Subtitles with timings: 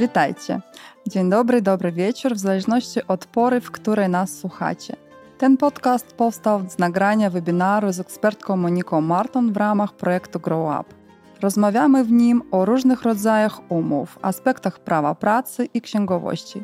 [0.00, 0.60] Witajcie.
[1.06, 4.96] Dzień dobry, dobry wieczór, w zależności od pory, w której nas słuchacie.
[5.38, 10.94] Ten podcast powstał z nagrania webinaru z ekspertką Moniką Marton w ramach projektu Grow Up.
[11.40, 16.62] Rozmawiamy w nim o różnych rodzajach umów, aspektach prawa pracy i księgowości.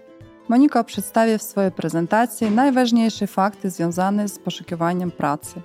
[0.48, 5.60] Monika przedstawi w swojej prezentacji najważniejsze fakty związane z poszukiwaniem pracy.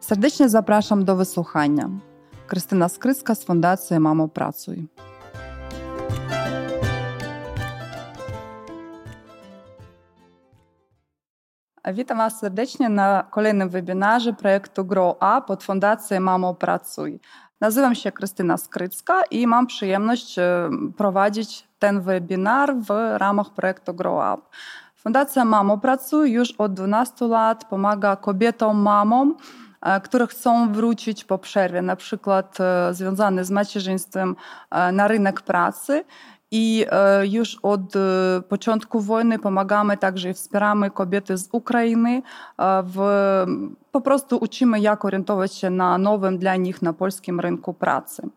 [0.00, 1.90] Serdecznie zapraszam do wysłuchania.
[2.46, 4.86] Krystyna Skrycka z Fundacji Mamo Pracuj.
[11.92, 17.20] Witam Was serdecznie na kolejnym webinarze projektu Grow Up od Fundacji Mamo Pracuj.
[17.60, 24.34] Nazywam się Krystyna Skrycka i mam przyjemność e, prowadzić ten webinar w ramach projektu Grow
[24.34, 24.48] Up.
[24.96, 29.36] Fundacja Mamo Pracuj już od 12 lat pomaga kobietom, mamom,
[29.82, 34.36] e, które chcą wrócić po przerwie, na przykład e, związane z macierzyństwem
[34.92, 36.04] na rynek pracy
[36.54, 38.00] i e, już od e,
[38.48, 42.22] początku wojny pomagamy także i wspieramy kobiety z Ukrainy.
[42.58, 42.98] E, w,
[43.92, 48.28] po prostu uczymy, jak orientować się na nowym dla nich na polskim rynku pracy.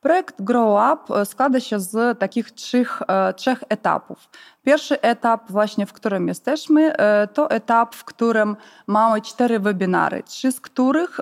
[0.00, 3.02] Projekt Grow Up składa się z takich trzech,
[3.36, 4.28] trzech etapów.
[4.62, 6.92] Pierwszy etap, właśnie w którym jesteśmy,
[7.34, 11.20] to etap, w którym mamy cztery webinary, trzy z których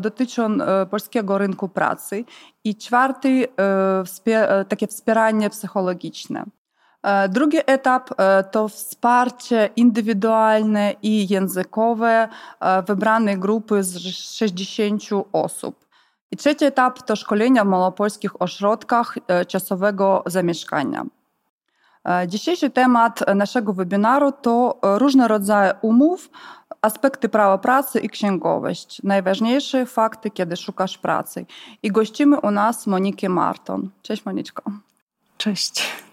[0.00, 0.58] dotyczą
[0.90, 2.24] polskiego rynku pracy
[2.64, 3.48] i czwarty
[4.68, 6.44] takie wspieranie psychologiczne.
[7.28, 8.10] Drugi etap
[8.50, 12.28] to wsparcie indywidualne i językowe
[12.86, 15.87] wybranej grupy z 60 osób.
[16.30, 21.04] I trzeci etap to szkolenia w malopolskich ośrodkach czasowego zamieszkania.
[22.26, 26.30] Dzisiejszy temat naszego webinaru to różne rodzaje umów,
[26.82, 29.02] aspekty prawa pracy i księgowość.
[29.02, 31.46] Najważniejsze fakty, kiedy szukasz pracy.
[31.82, 33.90] I gościmy u nas Monikę Marton.
[34.02, 34.62] Cześć Moniczko.
[35.38, 36.07] Cześć.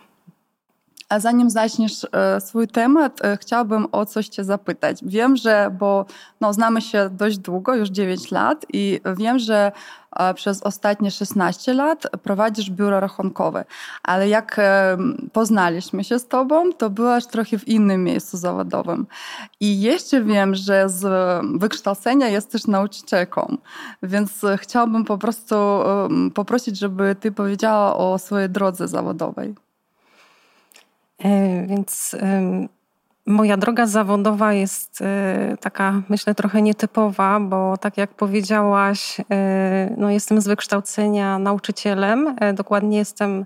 [1.09, 4.99] A zanim zaczniesz e, swój temat, e, chciałabym o coś Cię zapytać.
[5.03, 6.05] Wiem, że, bo
[6.41, 9.71] no, znamy się dość długo, już 9 lat, i wiem, że
[10.15, 13.65] e, przez ostatnie 16 lat prowadzisz biuro rachunkowe.
[14.03, 14.61] Ale jak
[15.33, 19.07] poznaliśmy się z Tobą, to byłaś trochę w innym miejscu zawodowym.
[19.59, 21.05] I jeszcze wiem, że z
[21.59, 23.57] wykształcenia jesteś nauczycielką,
[24.03, 25.55] więc chciałabym po prostu
[26.33, 29.64] poprosić, żeby Ty powiedziała o swojej drodze zawodowej.
[31.23, 32.15] E, więc
[33.25, 40.09] moja droga zawodowa jest e, taka, myślę, trochę nietypowa, bo tak jak powiedziałaś, e, no
[40.09, 42.35] jestem z wykształcenia nauczycielem.
[42.53, 43.45] Dokładnie jestem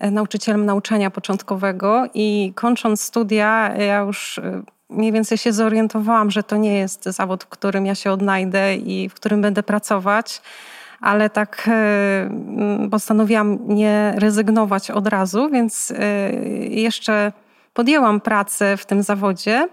[0.00, 4.40] nauczycielem nauczania początkowego i kończąc studia, ja już
[4.88, 9.08] mniej więcej się zorientowałam, że to nie jest zawód, w którym ja się odnajdę i
[9.08, 10.42] w którym będę pracować
[11.00, 16.32] ale tak e, postanowiłam nie rezygnować od razu, więc e,
[16.68, 17.32] jeszcze
[17.74, 19.68] podjęłam pracę w tym zawodzie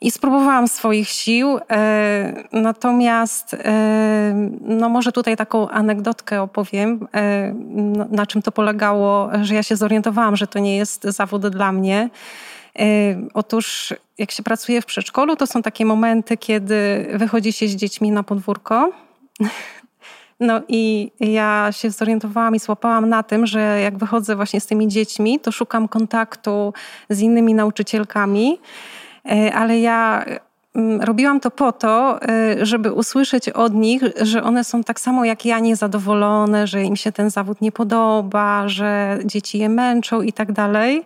[0.00, 1.58] i spróbowałam swoich sił.
[1.70, 3.56] E, natomiast,
[4.60, 7.08] no może tutaj taką anegdotkę opowiem,
[8.10, 12.10] na czym to polegało, że ja się zorientowałam, że to nie jest zawód dla mnie.
[13.34, 18.10] Otóż, jak się pracuje w przedszkolu, to są takie momenty, kiedy wychodzi się z dziećmi
[18.10, 18.92] na podwórko.
[20.40, 24.88] No i ja się zorientowałam i złapałam na tym, że jak wychodzę właśnie z tymi
[24.88, 26.72] dziećmi, to szukam kontaktu
[27.10, 28.58] z innymi nauczycielkami,
[29.30, 30.24] e, ale ja
[30.74, 35.24] mm, robiłam to po to, e, żeby usłyszeć od nich, że one są tak samo
[35.24, 40.32] jak ja niezadowolone, że im się ten zawód nie podoba, że dzieci je męczą i
[40.32, 41.04] tak dalej.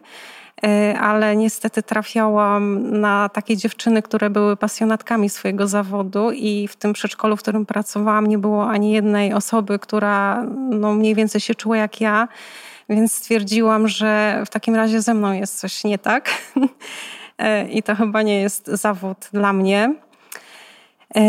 [0.64, 6.92] E, ale niestety trafiałam na takie dziewczyny, które były pasjonatkami swojego zawodu i w tym
[6.92, 11.76] przedszkolu, w którym pracowałam, nie było ani jednej osoby, która no, mniej więcej się czuła
[11.76, 12.28] jak ja,
[12.88, 16.30] więc stwierdziłam, że w takim razie ze mną jest coś nie tak
[17.38, 19.94] e, i to chyba nie jest zawód dla mnie.
[21.14, 21.22] E,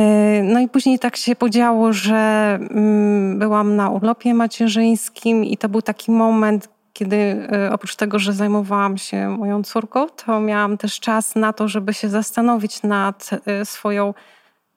[0.43, 5.81] no i później tak się podziało, że mm, byłam na urlopie macierzyńskim i to był
[5.81, 11.35] taki moment, kiedy e, oprócz tego, że zajmowałam się moją córką, to miałam też czas
[11.35, 14.13] na to, żeby się zastanowić nad e, swoją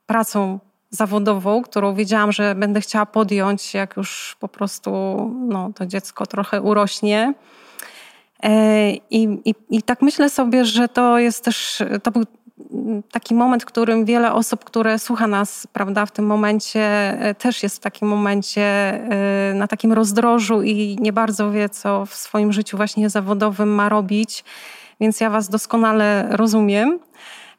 [0.06, 0.58] pracą
[0.90, 4.90] zawodową, którą wiedziałam, że będę chciała podjąć, jak już po prostu
[5.48, 7.34] no, to dziecko trochę urośnie.
[8.42, 12.24] E, I, i, I tak myślę sobie, że to jest też, to był
[13.12, 17.62] taki moment, w którym wiele osób, które słucha nas, prawda, w tym momencie e, też
[17.62, 22.52] jest w takim momencie e, na takim rozdrożu i nie bardzo wie, co w swoim
[22.52, 24.44] życiu właśnie zawodowym ma robić.
[25.00, 26.98] Więc ja Was doskonale rozumiem.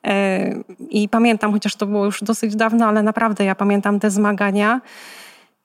[0.08, 0.50] E,
[0.90, 4.82] I pamiętam, chociaż to było już dosyć dawno, ale naprawdę ja pamiętam te zmagania.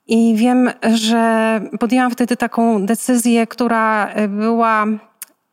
[0.06, 4.86] I wiem, że podjęłam wtedy taką decyzję, która była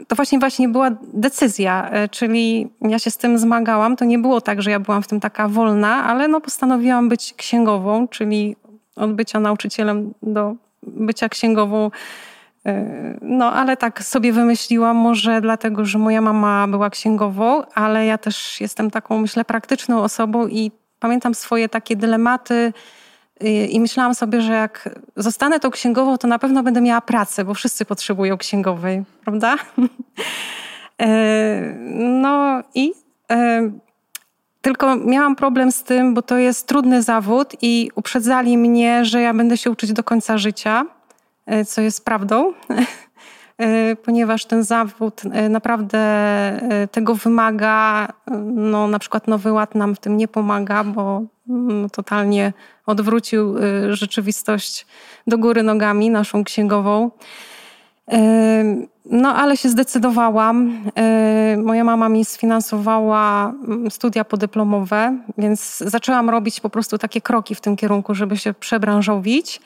[0.07, 3.95] to właśnie właśnie była decyzja, e, czyli ja się z tym zmagałam.
[3.95, 7.33] To nie było tak, że ja byłam w tym taka wolna, ale no postanowiłam być
[7.33, 8.55] księgową, czyli
[8.95, 11.91] od bycia nauczycielem do bycia księgową.
[12.65, 18.17] E, no, ale tak sobie wymyśliłam, może dlatego, że moja mama była księgową, ale ja
[18.17, 22.73] też jestem taką, myślę, praktyczną osobą i pamiętam swoje takie dylematy
[23.69, 27.53] i myślałam sobie, że jak zostanę tą księgową, to na pewno będę miała pracę, bo
[27.53, 29.55] wszyscy potrzebują księgowej, prawda?
[31.01, 32.93] E, no i
[33.31, 33.71] e,
[34.61, 39.33] tylko miałam problem z tym, bo to jest trudny zawód i uprzedzali mnie, że ja
[39.33, 40.85] będę się uczyć do końca życia,
[41.45, 42.53] e, co jest prawdą,
[44.04, 46.00] ponieważ ten zawód naprawdę
[46.92, 48.07] tego wymaga.
[48.56, 52.54] No, na przykład Nowy Ład nam w tym nie pomaga, bo no, totalnie
[52.86, 54.86] odwrócił y, rzeczywistość
[55.27, 57.12] do góry nogami, naszą księgową.
[58.13, 60.83] Y, no, ale się zdecydowałam.
[61.54, 67.56] Y, moja mama mi sfinansowała mm, studia podyplomowe, więc zaczęłam robić po prostu takie kroki
[67.56, 69.62] w tym kierunku, żeby się przebranżowić.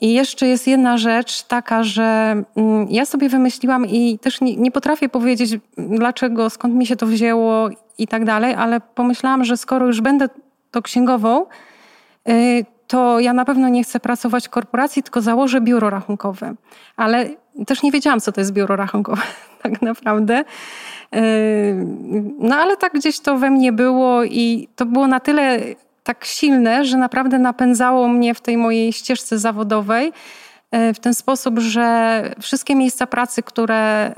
[0.00, 4.70] I jeszcze jest jedna rzecz taka, że mm, ja sobie wymyśliłam i też nie, nie,
[4.70, 7.68] potrafię powiedzieć, dlaczego, skąd mi się to wzięło
[7.98, 10.28] i tak dalej, ale pomyślałam, że skoro już będę
[10.70, 11.46] to księgową,
[12.28, 16.54] y, to ja na pewno nie chcę pracować w korporacji, tylko założę biuro rachunkowe.
[16.96, 17.28] Ale
[17.66, 19.22] też nie wiedziałam, co to jest biuro rachunkowe,
[19.62, 20.44] tak naprawdę.
[21.16, 21.86] Y,
[22.38, 25.58] no ale tak gdzieś to we mnie było i to było na tyle
[26.08, 30.12] tak silne, że naprawdę napędzało mnie w tej mojej ścieżce zawodowej
[30.74, 34.12] y, w ten sposób, że wszystkie miejsca pracy, które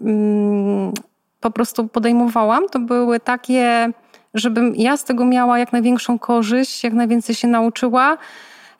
[0.00, 0.92] mm,
[1.40, 3.92] po prostu podejmowałam, to były takie
[4.34, 8.18] żebym ja z tego miała jak największą korzyść, jak najwięcej się nauczyła.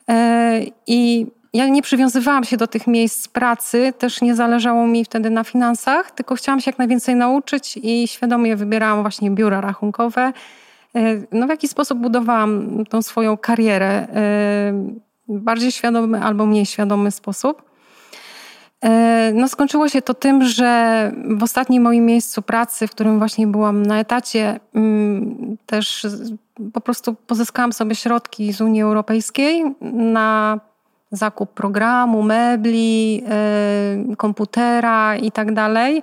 [0.09, 5.29] E, I ja nie przywiązywałam się do tych miejsc pracy, też nie zależało mi wtedy
[5.29, 10.33] na finansach, tylko chciałam się jak najwięcej nauczyć i świadomie wybierałam właśnie biura rachunkowe.
[10.95, 14.07] E, no w jaki sposób budowałam tą swoją karierę?
[14.13, 14.93] E,
[15.27, 17.71] bardziej świadomy albo mniej świadomy sposób.
[18.81, 23.47] E, no, skończyło się to tym, że w ostatnim moim miejscu pracy, w którym właśnie
[23.47, 26.07] byłam na etacie, mm, też
[26.73, 30.59] po prostu pozyskałam sobie środki z Unii Europejskiej na
[31.11, 33.23] zakup programu, mebli,
[34.17, 36.01] komputera i tak dalej.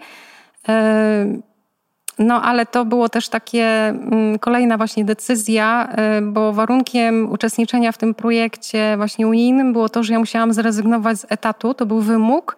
[2.19, 5.89] No, ale to było też takie mm, kolejna właśnie decyzja,
[6.23, 11.27] bo warunkiem uczestniczenia w tym projekcie właśnie unijnym było to, że ja musiałam zrezygnować z
[11.29, 12.57] etatu, to był wymóg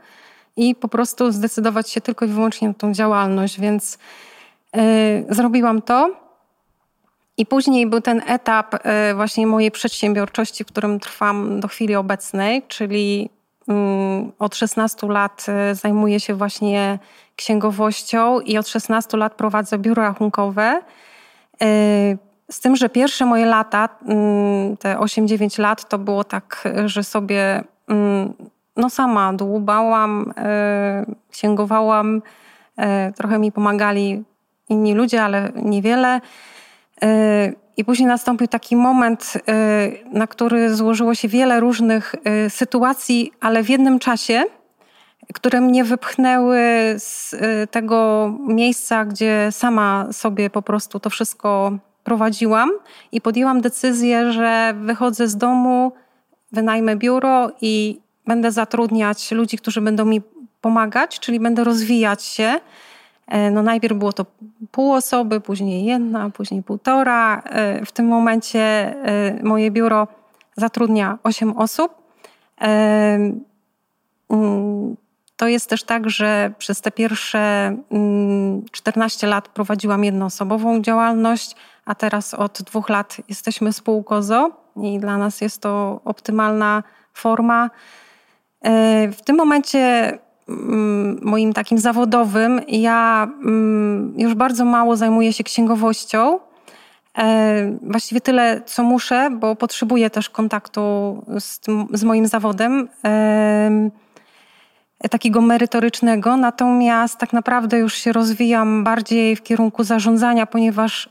[0.56, 3.98] i po prostu zdecydować się tylko i wyłącznie na tą działalność, więc
[4.74, 4.82] yy,
[5.28, 6.10] zrobiłam to.
[7.36, 12.62] I później był ten etap yy, właśnie mojej przedsiębiorczości, w którym trwam do chwili obecnej,
[12.68, 13.30] czyli
[14.38, 16.98] od 16 lat y, zajmuję się właśnie
[17.36, 20.82] księgowością i od 16 lat prowadzę biuro rachunkowe.
[21.62, 22.18] Y,
[22.50, 27.64] z tym, że pierwsze moje lata, mm, te 8-9 lat, to było tak, że sobie
[27.88, 28.34] mm,
[28.76, 32.22] no sama dłubałam, e, księgowałam,
[33.16, 34.24] trochę mi pomagali
[34.68, 36.20] inni ludzie, ale niewiele.
[37.02, 39.32] E, I później nastąpił taki moment,
[40.12, 42.14] na który złożyło się wiele różnych
[42.48, 44.42] sytuacji, ale w jednym czasie,
[45.34, 46.58] które mnie wypchnęły
[46.98, 47.36] z
[47.70, 51.72] tego miejsca, gdzie sama sobie po prostu to wszystko
[52.04, 52.70] prowadziłam
[53.12, 55.92] i podjęłam decyzję, że wychodzę z domu,
[56.52, 60.20] wynajmę biuro i będę zatrudniać ludzi, którzy będą mi
[60.60, 62.60] pomagać, czyli będę rozwijać się.
[63.30, 64.26] E, no najpierw było to
[64.70, 67.42] pół osoby, później jedna, później półtora.
[67.44, 70.08] E, w tym momencie e, moje biuro
[70.56, 71.94] zatrudnia 8 osób.
[72.56, 73.40] Mm,
[75.36, 77.76] to jest też tak, że przez te pierwsze
[78.72, 84.98] 14 mm, lat prowadziłam jednoosobową działalność, a teraz od dwóch lat jesteśmy spółką ZO i
[84.98, 86.82] dla nas jest to optymalna
[87.14, 87.70] forma.
[89.12, 90.18] W tym momencie
[91.22, 96.38] moim takim zawodowym ja mm, już bardzo mało zajmuję się księgowością.
[97.18, 100.80] E, właściwie tyle, co muszę, bo potrzebuję też kontaktu
[101.38, 103.90] z, tym, z moim zawodem e,
[105.10, 111.08] takiego merytorycznego, natomiast tak naprawdę już się rozwijam bardziej w kierunku zarządzania, ponieważ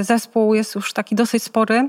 [0.00, 1.88] zespół jest już taki dosyć spory.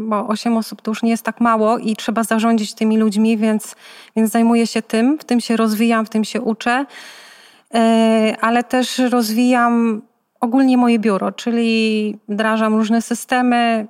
[0.00, 3.76] Bo 8 osób to już nie jest tak mało i trzeba zarządzić tymi ludźmi, więc,
[4.16, 6.86] więc zajmuję się tym, w tym się rozwijam, w tym się uczę,
[7.74, 10.02] e, ale też rozwijam
[10.40, 13.86] ogólnie moje biuro, czyli wdrażam różne systemy.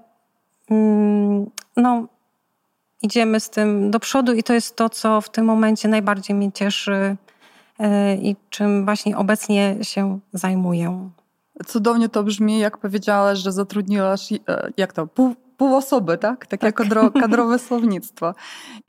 [0.71, 2.07] Mm, no,
[3.03, 6.53] idziemy z tym do przodu i to jest to, co w tym momencie najbardziej mnie
[6.53, 7.17] cieszy.
[8.23, 11.11] i czym właśnie obecnie się zajmuję.
[11.67, 14.29] Cudownie to brzmi, jak powiedziałaś, że zatrudniłaś,
[14.77, 16.47] jak to, pół, pół osoby, tak?
[16.47, 16.75] Takie tak.
[16.75, 18.35] Kadro, kadrowe słownictwo.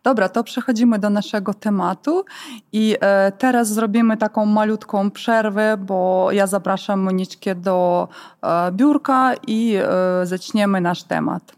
[0.04, 2.26] Dobra, to przechodzimy do naszego tematu
[2.72, 8.08] i e, teraz zrobimy taką malutką przerwę, bo ja zapraszam Moniczkę do
[8.42, 11.56] e, biurka i e, zaczniemy nasz temat.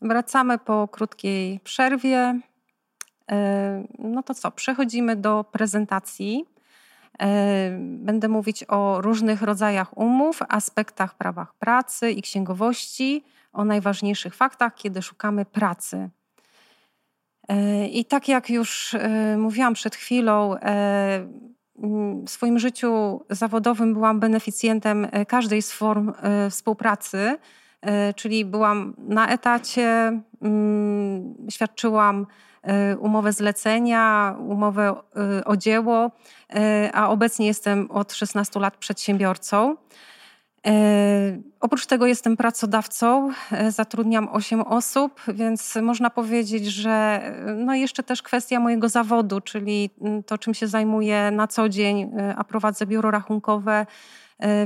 [0.00, 2.40] Wracamy po krótkiej przerwie.
[3.98, 6.44] No to co, przechodzimy do prezentacji.
[7.78, 15.02] Będę mówić o różnych rodzajach umów, aspektach prawach pracy i księgowości, o najważniejszych faktach, kiedy
[15.02, 16.10] szukamy pracy.
[17.50, 21.28] E, I tak jak już e, mówiłam przed chwilą, e,
[22.26, 26.12] w swoim życiu zawodowym byłam beneficjentem każdej z form
[26.50, 27.38] współpracy,
[28.16, 32.26] czyli byłam na etacie, mm, świadczyłam
[32.98, 34.94] umowę zlecenia, umowę
[35.44, 36.10] o dzieło,
[36.92, 39.76] a obecnie jestem od 16 lat przedsiębiorcą.
[40.66, 47.74] E, oprócz tego jestem pracodawcą, e, zatrudniam 8 osób, więc można powiedzieć, że e, no
[47.74, 49.90] jeszcze też kwestia mojego zawodu, czyli
[50.26, 53.86] to, czym się zajmuję na co dzień, a prowadzę biuro rachunkowe,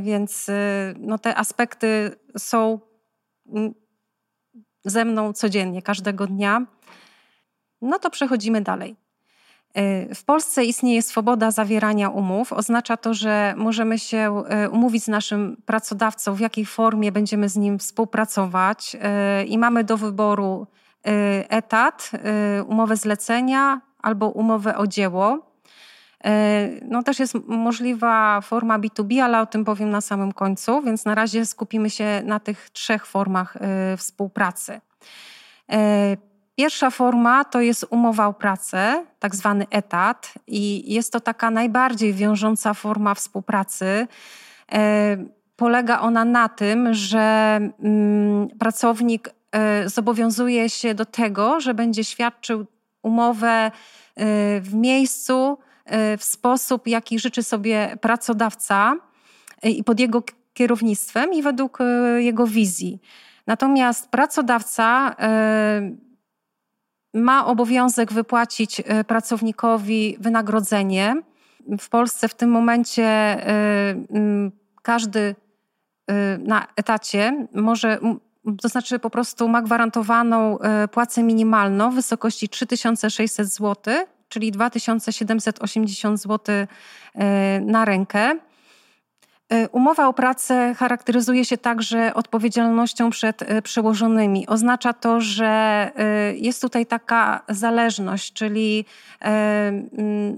[0.00, 0.50] więc
[0.98, 2.80] no te aspekty są
[4.84, 6.66] ze mną codziennie, każdego dnia.
[7.82, 8.96] No to przechodzimy dalej.
[10.14, 12.52] W Polsce istnieje swoboda zawierania umów.
[12.52, 17.56] Oznacza to, że możemy się e, umówić z naszym pracodawcą, w jakiej formie będziemy z
[17.56, 20.66] nim współpracować, e, i mamy do wyboru
[21.06, 22.10] e, etat,
[22.66, 25.54] umowę zlecenia albo umowę o dzieło.
[26.82, 31.14] No też jest możliwa forma B2B, ale o tym powiem na samym końcu, więc na
[31.14, 33.58] razie skupimy się na tych trzech formach
[33.96, 34.80] współpracy.
[36.56, 42.14] Pierwsza forma to jest umowa o pracę, tak zwany etat, i jest to taka najbardziej
[42.14, 44.06] wiążąca forma współpracy.
[44.72, 45.16] E,
[45.56, 52.66] polega ona na tym, że mm, pracownik e, zobowiązuje się do tego, że będzie świadczył
[53.02, 53.70] umowę e,
[54.60, 55.58] w miejscu,
[56.18, 58.96] w sposób, jaki życzy sobie pracodawca
[59.62, 60.22] i pod jego
[60.54, 61.78] kierownictwem i według
[62.16, 63.00] jego wizji.
[63.46, 65.16] Natomiast pracodawca
[67.14, 71.22] ma obowiązek wypłacić e, pracownikowi wynagrodzenie.
[71.80, 73.94] W Polsce w tym momencie e,
[74.82, 75.34] każdy
[76.06, 77.98] e, na etacie może,
[78.62, 80.58] to znaczy po prostu ma gwarantowaną
[80.90, 83.94] płacę minimalną w wysokości 3600 zł,
[84.28, 86.66] czyli 2780 zł
[87.60, 88.38] na rękę.
[89.54, 94.46] E, umowa o pracę charakteryzuje się także odpowiedzialnością przed e, przełożonymi.
[94.46, 95.46] Oznacza to, że
[95.96, 98.84] e, jest tutaj taka zależność, czyli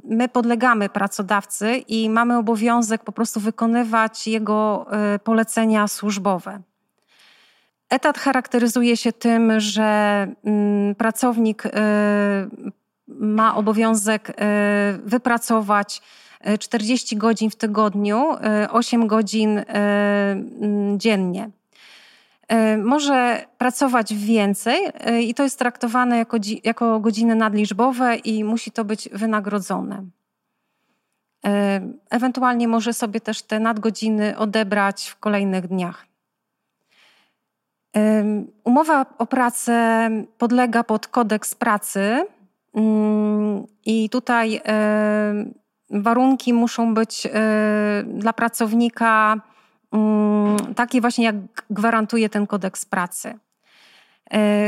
[0.04, 4.86] my podlegamy pracodawcy i mamy obowiązek po prostu wykonywać jego
[5.24, 6.60] polecenia służbowe.
[7.90, 10.26] Etat charakteryzuje się tym, że
[10.98, 11.62] pracownik
[13.08, 14.32] ma obowiązek
[15.04, 16.02] wypracować
[16.58, 18.36] 40 godzin w tygodniu,
[18.70, 19.64] 8 e, godzin e,
[20.96, 21.50] dziennie.
[22.48, 24.78] E, może pracować więcej
[25.22, 30.04] i to jest traktowane jako, jako godziny nadliczbowe i musi to być wynagrodzone.
[32.10, 36.06] Ewentualnie może sobie też te nadgodziny odebrać w kolejnych dniach.
[38.64, 42.26] Umowa o pracę podlega pod kodeks pracy
[42.74, 44.60] mm, i tutaj
[45.90, 47.30] warunki muszą być y,
[48.04, 49.36] dla pracownika
[49.92, 51.36] mm, takie właśnie, jak
[51.70, 53.38] gwarantuje ten kodeks pracy.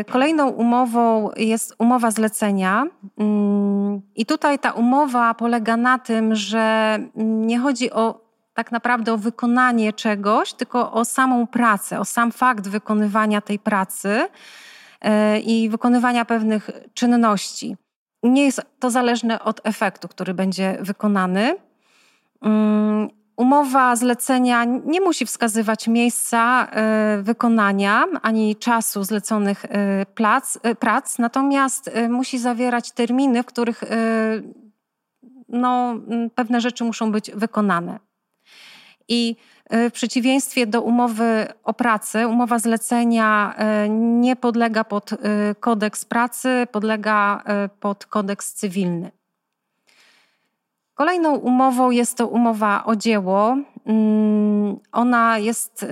[0.01, 2.87] Y, kolejną umową jest umowa zlecenia.
[3.19, 9.19] Mm, I tutaj ta umowa polega na tym, że nie chodzi o tak naprawdę o
[9.19, 14.29] wykonanie czegoś, tylko o samą pracę, o sam fakt wykonywania tej pracy
[15.05, 17.77] y, i wykonywania pewnych czynności
[18.23, 21.57] nie jest to zależne od efektu, który będzie wykonany.
[22.43, 30.75] Mm, umowa zlecenia nie musi wskazywać miejsca e, wykonania ani czasu zleconych e, plac, e,
[30.75, 33.85] prac, natomiast musi zawierać terminy, w których
[35.49, 35.95] no,
[36.35, 38.08] pewne rzeczy muszą być wykonane.
[39.09, 39.37] I
[39.71, 45.17] w przeciwieństwie do umowy o pracę, umowa zlecenia e, nie podlega pod e,
[45.61, 49.11] kodeks pracy, podlega e, pod kodeks cywilny.
[50.95, 53.57] Kolejną umową jest to umowa o dzieło.
[53.87, 55.87] Mm, ona jest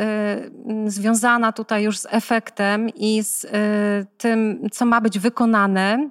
[0.86, 3.46] związana tutaj już z efektem i z
[4.18, 6.10] tym, co ma być wykonane.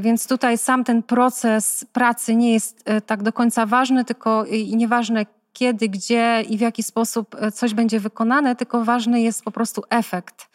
[0.00, 5.26] Więc tutaj sam ten proces pracy nie jest tak do końca ważny, tylko i nieważne
[5.56, 10.48] kiedy, gdzie i w jaki sposób coś będzie wykonane, tylko ważny jest po prostu efekt.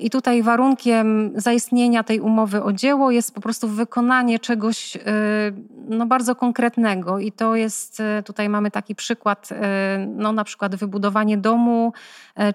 [0.00, 5.00] I tutaj warunkiem zaistnienia tej umowy o dzieło jest po prostu wykonanie czegoś e,
[5.88, 7.18] no, bardzo konkretnego.
[7.18, 11.92] I to jest, e, tutaj mamy taki przykład, e, no, na przykład wybudowanie domu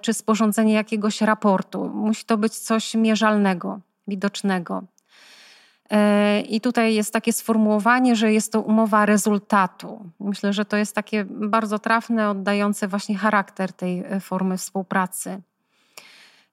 [0.01, 1.91] czy sporządzenie jakiegoś raportu.
[1.93, 4.83] Musi to być coś mierzalnego, widocznego.
[6.49, 10.09] I tutaj jest takie sformułowanie, że jest to umowa rezultatu.
[10.19, 15.41] Myślę, że to jest takie bardzo trafne, oddające właśnie charakter tej formy współpracy.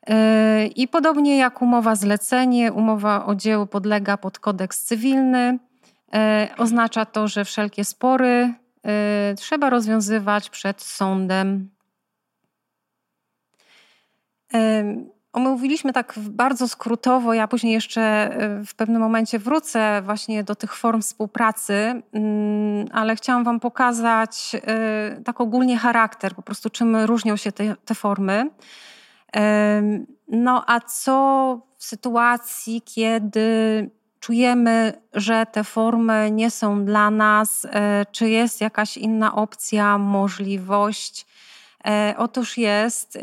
[0.06, 5.58] E, I podobnie jak umowa zlecenie, umowa o dzieło podlega pod kodeks cywilny.
[6.14, 8.54] E, oznacza to, że wszelkie spory
[8.86, 11.70] e, trzeba rozwiązywać przed sądem.
[15.32, 18.30] Omówiliśmy tak bardzo skrótowo, ja później jeszcze
[18.66, 24.56] w pewnym momencie wrócę właśnie do tych form współpracy, mm, ale chciałam Wam pokazać
[25.24, 28.50] tak ogólnie charakter, po prostu czym różnią się te, te formy.
[30.28, 33.90] No a co w sytuacji, kiedy
[34.22, 41.26] czujemy, że te formy nie są dla nas, e, czy jest jakaś inna opcja, możliwość?
[41.86, 43.20] E, otóż jest, e,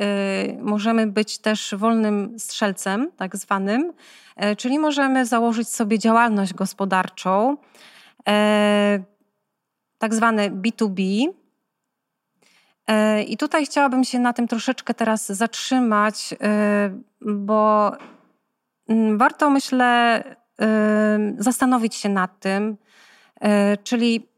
[0.61, 3.93] możemy być też wolnym strzelcem, tak zwanym,
[4.57, 7.57] czyli możemy założyć sobie działalność gospodarczą,
[9.97, 11.29] tak zwane B2B,
[12.89, 17.91] E, I tutaj chciałabym się na tym troszeczkę teraz zatrzymać, e, bo
[18.89, 20.23] mm, warto, myślę,
[20.61, 22.77] e, zastanowić się nad tym,
[23.83, 24.28] czyli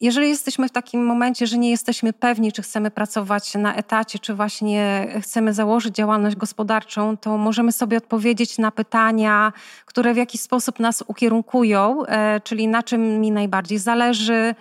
[0.00, 4.34] jeżeli jesteśmy w takim momencie, że nie jesteśmy pewni, czy chcemy pracować na etacie, czy
[4.34, 9.52] właśnie chcemy założyć działalność gospodarczą, to możemy sobie odpowiedzieć na pytania,
[9.84, 12.02] które w jakiś sposób nas ukierunkują,
[12.44, 14.54] czyli na czym mi najbardziej zależy,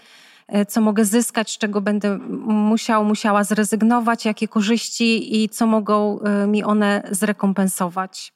[0.48, 6.20] E, co mogę zyskać, z czego będę musiał, musiała zrezygnować, jakie korzyści i co mogą
[6.20, 8.34] e, mi one zrekompensować,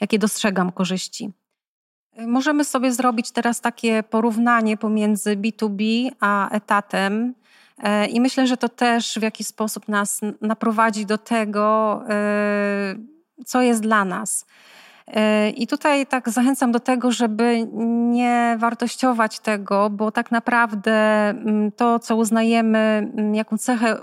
[0.00, 1.32] jakie dostrzegam korzyści.
[2.18, 7.34] E, możemy sobie zrobić teraz takie porównanie pomiędzy B2B a etatem.
[8.10, 12.00] I myślę, że to też w jakiś sposób nas naprowadzi do tego,
[13.46, 14.46] co jest dla nas.
[15.56, 17.68] I tutaj tak zachęcam do tego, żeby
[18.12, 23.96] nie wartościować tego, bo tak naprawdę mm, to, co uznajemy, mm, jaką cechę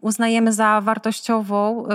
[0.00, 1.88] uznajemy za wartościową,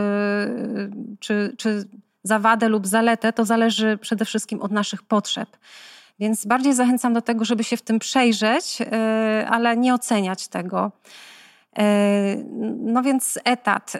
[1.19, 1.87] czy, czy
[2.23, 5.57] za wadę lub zaletę, to zależy przede wszystkim od naszych potrzeb.
[6.19, 10.91] Więc bardziej zachęcam do tego, żeby się w tym przejrzeć, y, ale nie oceniać tego.
[11.79, 11.81] Y,
[12.79, 13.93] no więc etat.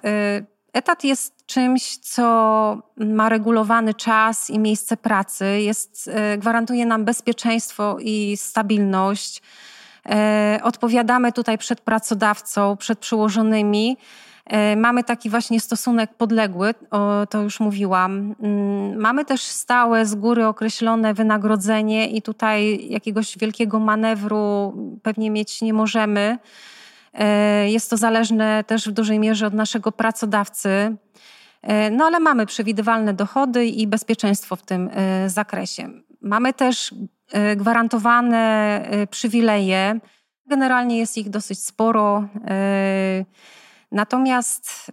[0.73, 7.97] Etat jest czymś, co ma regulowany czas i miejsce pracy, jest, e, gwarantuje nam bezpieczeństwo
[7.99, 9.41] i stabilność.
[10.09, 13.97] E, odpowiadamy tutaj przed pracodawcą, przed przełożonymi.
[14.45, 18.35] E, mamy taki właśnie stosunek podległy, o, to już mówiłam.
[18.39, 24.73] Mm, mamy też stałe, z góry określone wynagrodzenie, i tutaj jakiegoś wielkiego manewru
[25.03, 26.37] pewnie mieć nie możemy.
[27.13, 30.95] E, jest to zależne też w dużej mierze od naszego pracodawcy.
[31.61, 34.89] E, no ale mamy przewidywalne dochody i bezpieczeństwo w tym
[35.27, 35.89] zakresie.
[36.21, 36.93] Mamy też
[37.55, 39.99] gwarantowane przywileje.
[40.45, 42.27] Generalnie jest ich dosyć sporo.
[43.91, 44.91] Natomiast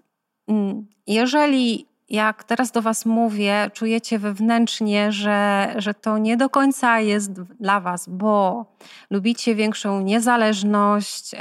[0.48, 7.00] mm, jeżeli jak teraz do Was mówię, czujecie wewnętrznie, że, że to nie do końca
[7.00, 8.66] jest dla Was, bo
[9.10, 11.34] lubicie większą niezależność,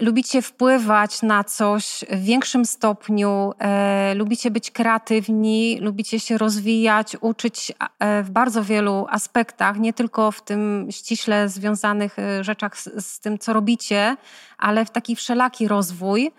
[0.00, 7.72] lubicie wpływać na coś w większym stopniu, e, lubicie być kreatywni, lubicie się rozwijać, uczyć
[7.98, 13.20] e, w bardzo wielu aspektach, nie tylko w tym ściśle związanych e, rzeczach z, z
[13.20, 14.16] tym, co robicie,
[14.58, 16.32] ale w taki wszelaki rozwój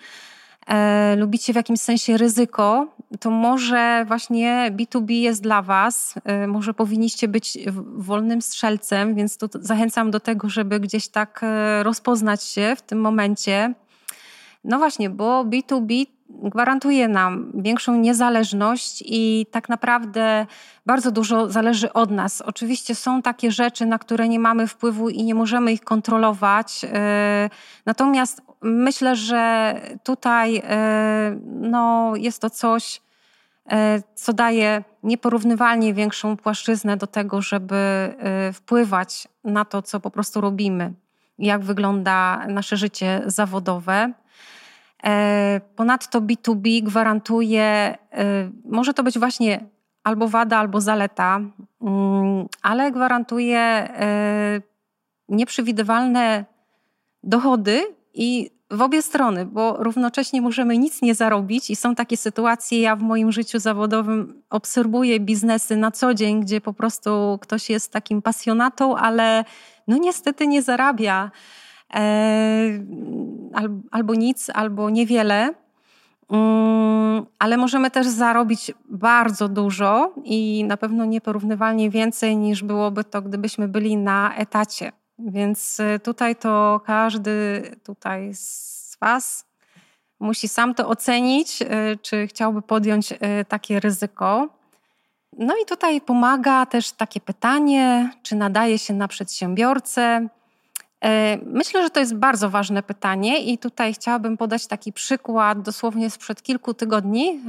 [0.68, 2.88] e, lubicie w jakimś sensie ryzyko,
[3.20, 7.58] to może właśnie B2B jest dla Was, e, może powinniście być
[7.96, 13.02] wolnym strzelcem, więc tu zachęcam do tego, żeby gdzieś tak e, rozpoznać się w tym
[13.02, 13.74] momencie.
[14.64, 20.46] No właśnie, bo B2B gwarantuje nam większą niezależność i tak naprawdę
[20.86, 22.42] bardzo dużo zależy od nas.
[22.42, 26.86] Oczywiście są takie rzeczy, na które nie mamy wpływu i nie możemy ich kontrolować.
[26.94, 27.50] E,
[27.86, 33.02] natomiast myślę, że tutaj e, no, jest to coś,
[33.72, 38.14] e, co daje nieporównywalnie większą płaszczyznę do tego, żeby
[38.54, 40.94] wpływać na to, co po prostu robimy,
[41.40, 44.14] jak wygląda nasze życie zawodowe.
[45.76, 47.98] Ponadto B2B gwarantuje,
[48.66, 49.66] może to być właśnie
[50.04, 51.40] albo wada, albo zaleta,
[51.82, 53.90] mm, ale gwarantuje
[55.30, 56.46] nieprzewidywalne
[57.24, 57.82] dochody
[58.14, 62.96] i w obie strony, bo równocześnie możemy nic nie zarobić i są takie sytuacje, ja
[62.96, 68.22] w moim życiu zawodowym obserwuję biznesy na co dzień, gdzie po prostu ktoś jest takim
[68.22, 69.46] pasjonatą, ale
[69.88, 71.24] no niestety nie zarabia.
[71.26, 71.63] e,
[73.92, 75.54] albo nic, albo niewiele.
[76.32, 83.22] Mm, ale możemy też zarobić bardzo dużo i na pewno nieporównywalnie więcej niż byłoby to,
[83.22, 84.92] gdybyśmy byli na etacie.
[85.20, 89.46] Więc y, tutaj to każdy tutaj z Was
[90.20, 91.66] musi sam to ocenić, y,
[92.02, 93.14] czy chciałby podjąć
[93.48, 94.50] takie ryzyko.
[95.38, 100.28] No i tutaj pomaga też takie pytanie, czy nadaje się na przedsiębiorcę.
[101.46, 106.42] Myślę, że to jest bardzo ważne pytanie i tutaj chciałabym podać taki przykład dosłownie sprzed
[106.42, 107.40] kilku tygodni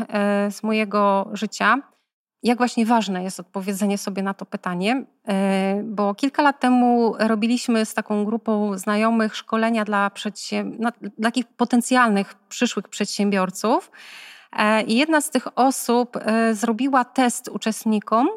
[0.50, 1.82] z mojego życia
[2.44, 7.86] jak właśnie ważne jest odpowiedzenie sobie na to pytanie, e, bo kilka lat temu robiliśmy
[7.86, 13.90] z taką grupą znajomych szkolenia dla, przedsięb- dla takich potencjalnych przyszłych przedsiębiorców.
[14.52, 18.28] E, I jedna z tych osób e, zrobiła test uczestnikom,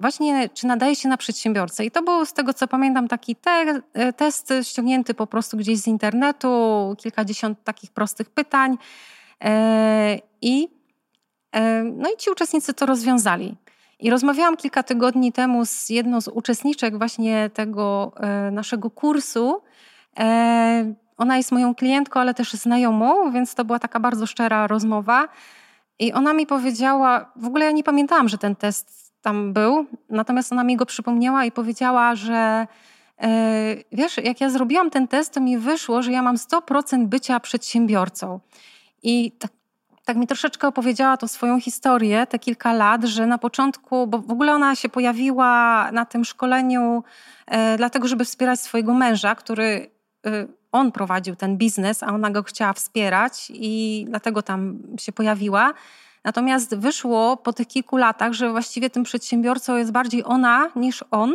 [0.00, 1.84] właśnie czy nadaje się na przedsiębiorcę.
[1.84, 3.80] I to był z tego co pamiętam taki te,
[4.16, 8.78] test ściągnięty po prostu gdzieś z internetu, kilkadziesiąt takich prostych pytań.
[10.42, 10.68] I
[11.96, 13.56] no i ci uczestnicy to rozwiązali.
[14.00, 19.62] I rozmawiałam kilka tygodni temu z jedną z uczestniczek właśnie tego e, naszego kursu.
[20.18, 25.28] E, ona jest moją klientką, ale też znajomą, więc to była taka bardzo szczera rozmowa.
[25.98, 30.52] I ona mi powiedziała, w ogóle ja nie pamiętałam, że ten test tam był, natomiast
[30.52, 32.66] ona mi go przypomniała i powiedziała, że
[33.20, 37.40] e, wiesz, jak ja zrobiłam ten test, to mi wyszło, że ja mam 100% bycia
[37.40, 38.40] przedsiębiorcą.
[39.02, 39.50] I tak
[40.10, 44.30] tak mi troszeczkę opowiedziała tą swoją historię, te kilka lat, że na początku, bo w
[44.30, 47.04] ogóle ona się pojawiła na tym szkoleniu
[47.46, 49.90] e, dlatego, żeby wspierać swojego męża, który
[50.26, 55.74] e, on prowadził ten biznes, a ona go chciała wspierać i dlatego tam się pojawiła.
[56.24, 61.34] Natomiast wyszło po tych kilku latach, że właściwie tym przedsiębiorcą jest bardziej ona niż on.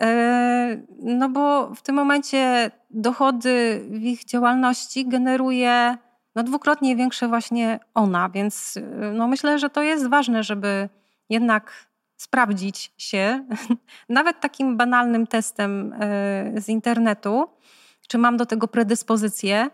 [0.00, 5.96] E, no bo w tym momencie dochody w ich działalności generuje
[6.34, 10.88] no dwukrotnie większe właśnie ona, więc y, no myślę, że to jest ważne, żeby
[11.28, 11.72] jednak
[12.16, 13.44] sprawdzić się,
[14.08, 17.48] nawet takim banalnym testem y, z internetu,
[18.08, 19.70] czy mam do tego predyspozycję.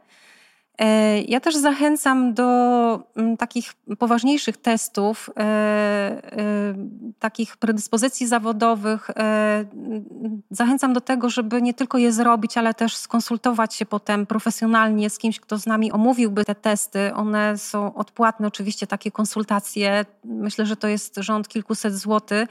[0.81, 2.45] E, ja też zachęcam do
[3.16, 6.75] mm, takich poważniejszych testów, e, e,
[7.19, 9.11] takich predyspozycji zawodowych.
[10.51, 15.19] Zachęcam do tego, żeby nie tylko je zrobić, ale też skonsultować się potem profesjonalnie z
[15.19, 17.14] kimś, kto z nami omówiłby te testy.
[17.14, 20.05] One są odpłatne, oczywiście, takie konsultacje.
[20.25, 22.49] Myślę, że to jest rząd kilkuset złotych,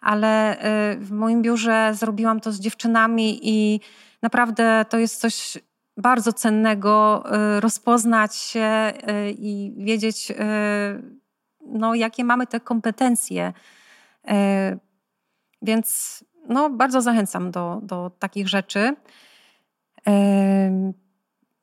[0.00, 0.56] ale
[1.00, 3.80] w moim biurze zrobiłam to z dziewczynami i
[4.22, 5.58] naprawdę to jest coś
[5.96, 7.24] bardzo cennego
[7.56, 10.34] y, rozpoznać się y, i wiedzieć, y,
[11.66, 13.52] no, jakie mamy te kompetencje.
[15.62, 18.94] Więc no, bardzo zachęcam do, do takich rzeczy.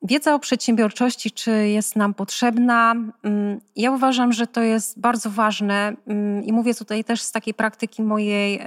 [0.01, 2.95] Wiedza o przedsiębiorczości, czy jest nam potrzebna?
[3.23, 7.53] Mm, ja uważam, że to jest bardzo ważne mm, i mówię tutaj też z takiej
[7.53, 8.61] praktyki mojej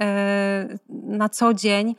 [0.89, 1.95] na co dzień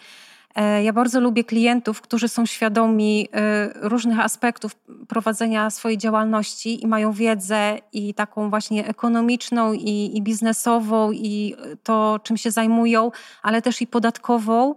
[0.82, 4.74] ja bardzo lubię klientów, którzy są świadomi e, różnych aspektów
[5.08, 12.20] prowadzenia swojej działalności i mają wiedzę i taką właśnie ekonomiczną, i, i biznesową, i to,
[12.22, 13.10] czym się zajmują,
[13.42, 14.74] ale też i podatkową.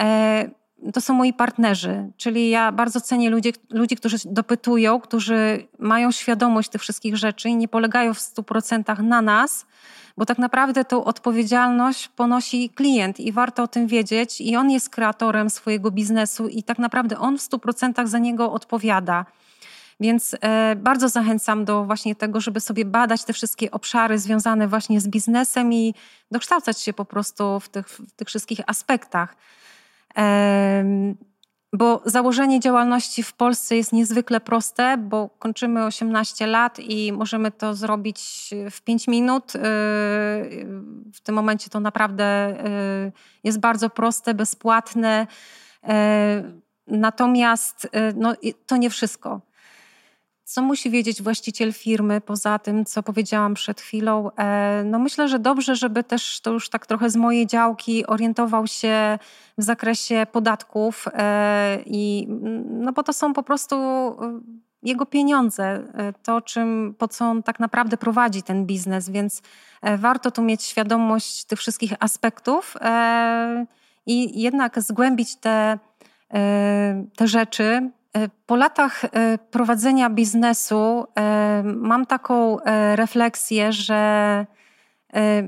[0.00, 0.50] E,
[0.92, 6.68] to są moi partnerzy, czyli ja bardzo cenię ludzi, ludzi, którzy dopytują, którzy mają świadomość
[6.68, 9.66] tych wszystkich rzeczy i nie polegają w 100% na nas,
[10.20, 14.90] bo tak naprawdę tą odpowiedzialność ponosi klient i warto o tym wiedzieć i on jest
[14.90, 19.26] kreatorem swojego biznesu i tak naprawdę on w 100% za niego odpowiada.
[20.00, 25.00] Więc e, bardzo zachęcam do właśnie tego, żeby sobie badać te wszystkie obszary związane właśnie
[25.00, 25.94] z biznesem i
[26.30, 29.36] dokształcać się po prostu w tych, w tych wszystkich aspektach.
[31.72, 37.74] Bo założenie działalności w Polsce jest niezwykle proste, bo kończymy 18 lat i możemy to
[37.74, 39.54] zrobić w 5 minut.
[39.54, 39.60] Yy,
[41.12, 42.56] w tym momencie to naprawdę
[43.44, 45.26] jest bardzo proste, bezpłatne.
[46.86, 48.34] Natomiast no,
[48.66, 49.40] to nie wszystko.
[50.50, 54.30] Co musi wiedzieć właściciel firmy poza tym, co powiedziałam przed chwilą?
[54.30, 58.66] E, no myślę, że dobrze, żeby też to już tak trochę z mojej działki orientował
[58.66, 59.18] się
[59.58, 62.26] w zakresie podatków e, i
[62.70, 63.76] no bo to są po prostu
[64.82, 65.82] jego pieniądze,
[66.22, 69.42] to czym, po co on tak naprawdę prowadzi ten biznes, więc
[69.98, 72.76] warto tu mieć świadomość tych wszystkich aspektów
[74.06, 75.78] i jednak zgłębić te,
[77.16, 77.99] te rzeczy, E,
[78.46, 82.58] po latach e, prowadzenia biznesu e, mam taką
[82.94, 84.46] refleksję, że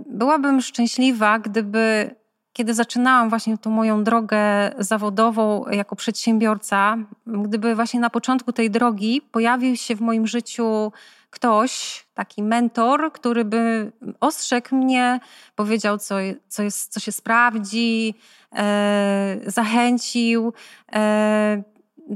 [0.06, 2.14] byłabym szczęśliwa, gdyby
[2.52, 4.38] kiedy zaczynałam właśnie tą moją drogę
[4.78, 6.96] zawodową jako przedsiębiorca,
[7.26, 10.92] gdyby właśnie na początku tej drogi pojawił się w moim życiu
[11.30, 15.20] ktoś, taki mentor, który by ostrzegł mnie,
[15.56, 16.14] powiedział, co,
[16.48, 18.14] co, jest, co się sprawdzi,
[18.52, 20.52] e, zachęcił.
[20.92, 21.62] E,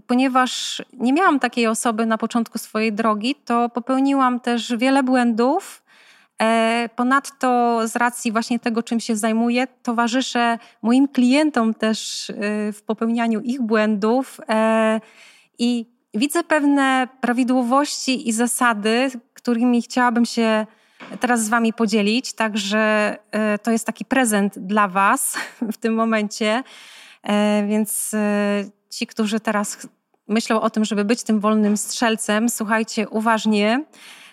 [0.07, 5.83] ponieważ nie miałam takiej osoby na początku swojej drogi, to popełniłam też wiele błędów.
[6.43, 12.35] E, ponadto z racji właśnie tego, czym się zajmuję, towarzyszę moim klientom też e,
[12.73, 15.01] w popełnianiu ich błędów e,
[15.59, 20.67] i widzę pewne prawidłowości i zasady, którymi chciałabym się
[21.21, 22.33] teraz z Wami podzielić.
[22.33, 23.17] Także
[23.63, 25.39] to jest taki prezent dla Was
[25.73, 26.63] w tym momencie.
[27.69, 28.15] Więc
[28.97, 29.89] ci, którzy teraz
[30.29, 33.85] myślą o tym, żeby być tym wolnym strzelcem, słuchajcie uważnie.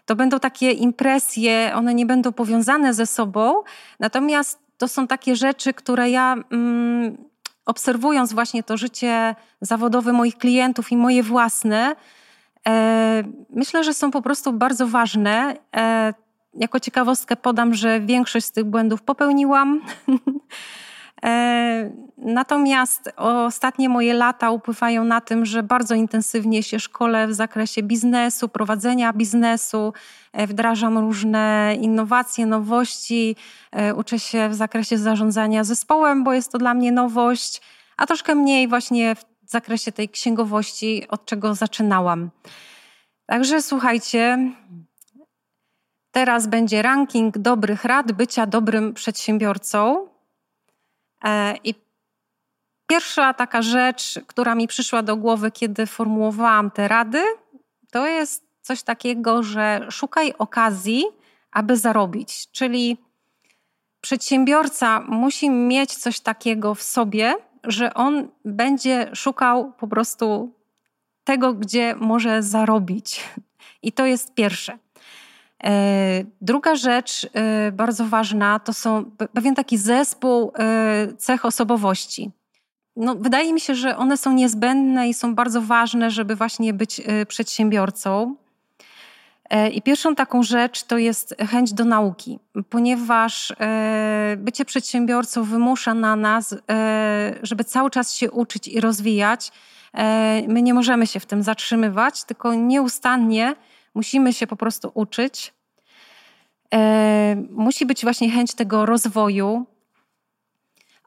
[0.05, 3.63] To będą takie impresje, one nie będą powiązane ze sobą,
[3.99, 7.17] natomiast to są takie rzeczy, które ja mm,
[7.65, 11.95] obserwując właśnie to życie zawodowe moich klientów i moje własne,
[12.67, 15.55] e, myślę, że są po prostu bardzo ważne.
[15.75, 16.13] E,
[16.53, 19.81] jako ciekawostkę podam, że większość z tych błędów popełniłam.
[21.23, 27.83] E, natomiast ostatnie moje lata upływają na tym, że bardzo intensywnie się szkole w zakresie
[27.83, 29.93] biznesu, prowadzenia biznesu,
[30.33, 33.35] e, wdrażam różne innowacje, nowości,
[33.71, 37.61] e, uczę się w zakresie zarządzania zespołem, bo jest to dla mnie nowość,
[37.97, 42.29] a troszkę mniej właśnie w zakresie tej księgowości, od czego zaczynałam.
[43.25, 44.51] Także słuchajcie,
[46.11, 50.12] teraz będzie ranking dobrych rad bycia dobrym przedsiębiorcą.
[51.23, 51.75] E, I
[52.87, 57.23] pierwsza taka rzecz, która mi przyszła do głowy, kiedy formułowałam te rady,
[57.91, 61.03] to jest coś takiego, że szukaj okazji,
[61.51, 62.51] aby zarobić.
[62.51, 62.97] Czyli
[64.01, 67.33] przedsiębiorca musi mieć coś takiego w sobie,
[67.63, 70.53] że on będzie szukał po prostu
[71.23, 73.23] tego, gdzie może zarobić.
[73.81, 74.77] I to jest pierwsze.
[75.63, 82.31] E, druga rzecz e, bardzo ważna to są pewien taki zespół e, cech osobowości.
[82.95, 87.01] No, wydaje mi się, że one są niezbędne i są bardzo ważne, żeby właśnie być
[87.27, 88.35] przedsiębiorcą.
[89.73, 93.53] I pierwszą taką rzecz to jest chęć do nauki, ponieważ
[94.37, 96.55] bycie przedsiębiorcą wymusza na nas,
[97.43, 99.51] żeby cały czas się uczyć i rozwijać.
[100.47, 103.55] My nie możemy się w tym zatrzymywać, tylko nieustannie
[103.93, 105.53] musimy się po prostu uczyć.
[106.73, 109.65] E, musi być właśnie chęć tego rozwoju,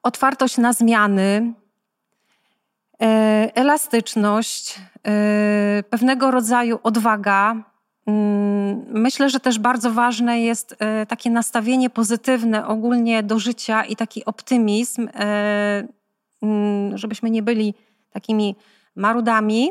[0.03, 1.53] otwartość na zmiany,
[3.03, 7.57] e, elastyczność, e, pewnego rodzaju odwaga.
[8.07, 10.77] Mm, myślę, że też bardzo ważne jest
[11.09, 15.09] takie nastawienie pozytywne ogólnie do życia i taki optymizm,
[16.43, 17.75] mm, żebyśmy nie byli
[18.11, 18.57] takimi
[18.97, 19.71] marudami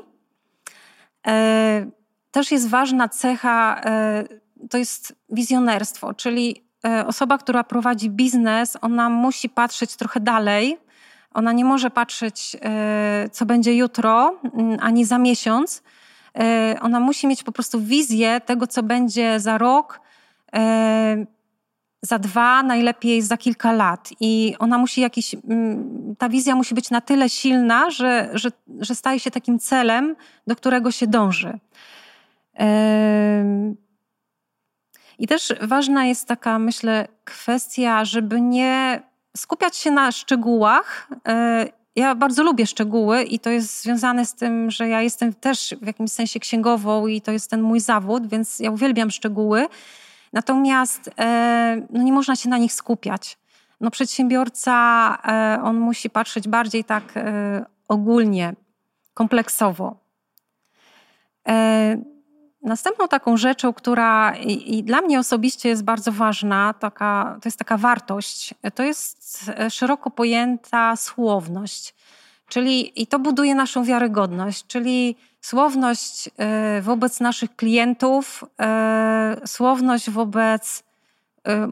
[2.35, 4.23] też jest ważna cecha, e,
[4.69, 10.77] to jest wizjonerstwo, czyli e, osoba, która prowadzi biznes, ona musi patrzeć trochę dalej.
[11.33, 15.83] Ona nie może patrzeć, e, co będzie jutro, mm, ani za miesiąc.
[16.81, 20.01] Ona musi mieć po prostu wizję tego, co będzie za rok,
[22.01, 24.09] za dwa, najlepiej za kilka lat.
[24.19, 28.95] I ona musi jakiś, mm, ta wizja musi być na tyle silna, że, że, że
[28.95, 30.15] staje się takim celem,
[30.47, 31.59] do którego się dąży.
[35.19, 39.01] I też ważna jest taka, myślę, kwestia, żeby nie
[39.37, 41.07] skupiać się na szczegółach.
[41.27, 41.65] E,
[41.95, 45.87] ja bardzo lubię szczegóły i to jest związane z tym, że ja jestem też w
[45.87, 49.67] jakimś sensie księgową i to jest ten mój zawód, więc ja uwielbiam szczegóły.
[50.33, 53.37] Natomiast e, no nie można się na nich skupiać.
[53.81, 57.13] No przedsiębiorca, e, on musi patrzeć bardziej tak
[57.87, 58.53] ogólnie,
[59.13, 59.95] kompleksowo.
[62.65, 67.59] Następną taką rzeczą, która i, i, dla mnie osobiście jest bardzo ważna, taka, to jest
[67.59, 71.95] taka wartość, to jest e, szeroko pojęta słowność.
[72.47, 80.83] Czyli i to buduje naszą wiarygodność, czyli słowność e, wobec naszych klientów, e, słowność wobec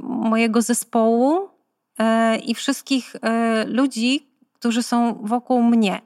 [0.04, 1.50] mojego zespołu
[2.44, 3.16] i wszystkich
[3.66, 6.02] ludzi, którzy są wokół mnie.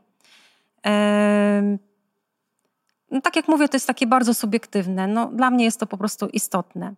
[3.11, 5.07] No, tak jak mówię, to jest takie bardzo subiektywne.
[5.07, 6.93] No, dla mnie jest to po prostu istotne.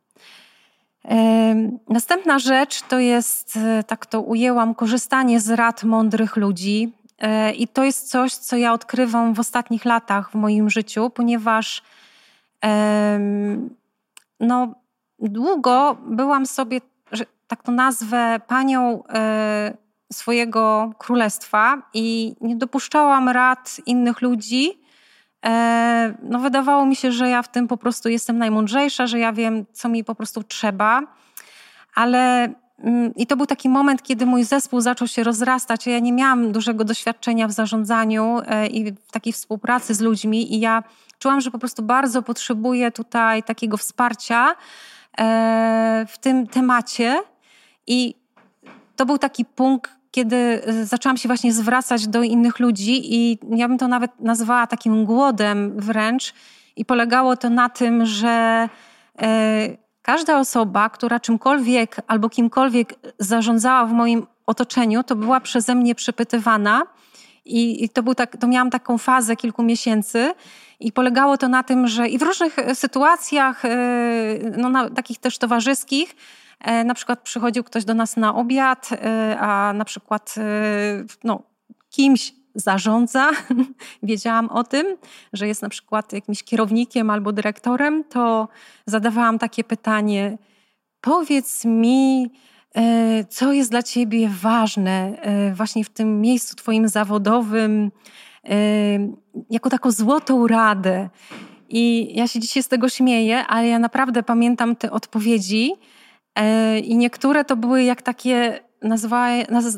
[1.90, 6.94] Następna rzecz to jest, e, tak to ujęłam, korzystanie z rad mądrych ludzi.
[7.20, 11.84] E, I to jest coś, co ja odkrywam w ostatnich latach w moim życiu, ponieważ
[14.40, 14.76] no,
[15.20, 19.78] długo byłam sobie, że tak to nazwę, panią e,
[20.14, 24.82] swojego królestwa i nie dopuszczałam rad innych ludzi.
[25.46, 29.34] E, no, wydawało mi się, że ja w tym po prostu jestem najmądrzejsza, że ja
[29.34, 31.02] wiem, co mi po prostu trzeba.
[31.96, 35.88] Ale mm, i to był taki moment, kiedy mój zespół zaczął się rozrastać.
[35.88, 40.60] Ja nie miałam dużego doświadczenia w zarządzaniu e, i w takiej współpracy z ludźmi, i
[40.60, 40.84] ja
[41.20, 44.56] czułam, że po prostu bardzo potrzebuję tutaj takiego wsparcia
[45.20, 47.20] e, w tym temacie.
[47.88, 48.16] I
[48.96, 53.68] to był taki punkt, kiedy e, zaczęłam się właśnie zwracać do innych ludzi, i ja
[53.68, 56.34] bym to nawet nazwała takim głodem wręcz.
[56.76, 58.70] I polegało to na tym, że
[59.22, 65.96] e, każda osoba, która czymkolwiek albo kimkolwiek zarządzała w moim otoczeniu, to była przeze mnie
[65.96, 66.82] przepytywana.
[67.50, 70.34] I, to, był tak, to miałam taką fazę kilku miesięcy.
[70.80, 73.70] I polegało to na tym, że i w różnych sytuacjach, e,
[74.58, 76.16] no, na, takich też towarzyskich,
[76.60, 80.42] E, na przykład przychodził ktoś do nas na obiad, e, a na przykład e,
[81.24, 81.44] no,
[81.90, 83.30] kimś zarządza,
[84.04, 84.98] wiedziałam o tym,
[85.34, 88.48] że jest na przykład jakimś kierownikiem albo dyrektorem, to
[88.86, 90.38] zadawałam takie pytanie:
[91.02, 92.32] powiedz mi,
[93.30, 95.18] co jest dla ciebie ważne
[95.54, 97.92] właśnie w tym miejscu twoim zawodowym,
[99.50, 101.10] jako taką złotą radę.
[101.70, 105.74] I ja się dzisiaj z tego śmieję, ale ja naprawdę pamiętam te odpowiedzi
[106.40, 109.28] E, I niektóre to były jak takie, nazwa,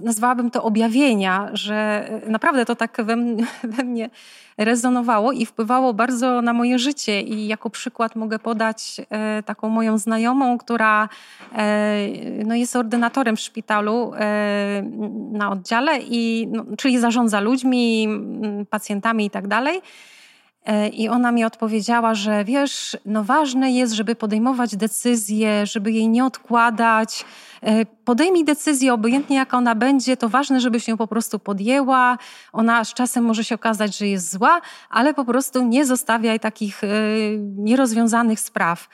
[0.04, 3.16] nazwałabym to objawienia, że naprawdę to tak we,
[3.76, 4.10] we mnie
[4.58, 7.22] rezonowało i wpływało bardzo na moje życie.
[7.22, 11.10] I jako przykład mogę podać e, taką moją znajomą, która
[11.56, 12.08] e,
[12.46, 14.12] no jest ordynatorem w szpitalu
[15.32, 18.08] na oddziale, i, no, czyli zarządza ludźmi,
[18.70, 19.82] pacjentami i tak dalej.
[20.66, 26.10] E, I ona mi odpowiedziała, że wiesz, no ważne jest, żeby podejmować decyzję, żeby jej
[26.10, 27.26] nie odkładać.
[27.62, 32.18] E, podejmij decyzję, obojętnie jaka ona będzie, to ważne, żeby się po prostu podjęła.
[32.54, 36.84] Ona z czasem może się okazać, że jest zła, ale po prostu nie zostawiaj takich
[36.84, 36.88] e,
[37.40, 38.90] nierozwiązanych spraw.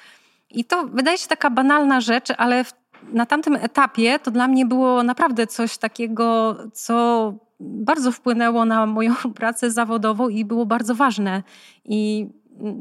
[0.49, 2.65] I to wydaje się taka banalna rzecz, ale
[3.13, 9.13] na tamtym etapie to dla mnie było naprawdę coś takiego, co bardzo wpłynęło na moją
[9.35, 11.43] pracę zawodową i było bardzo ważne.
[11.85, 12.27] I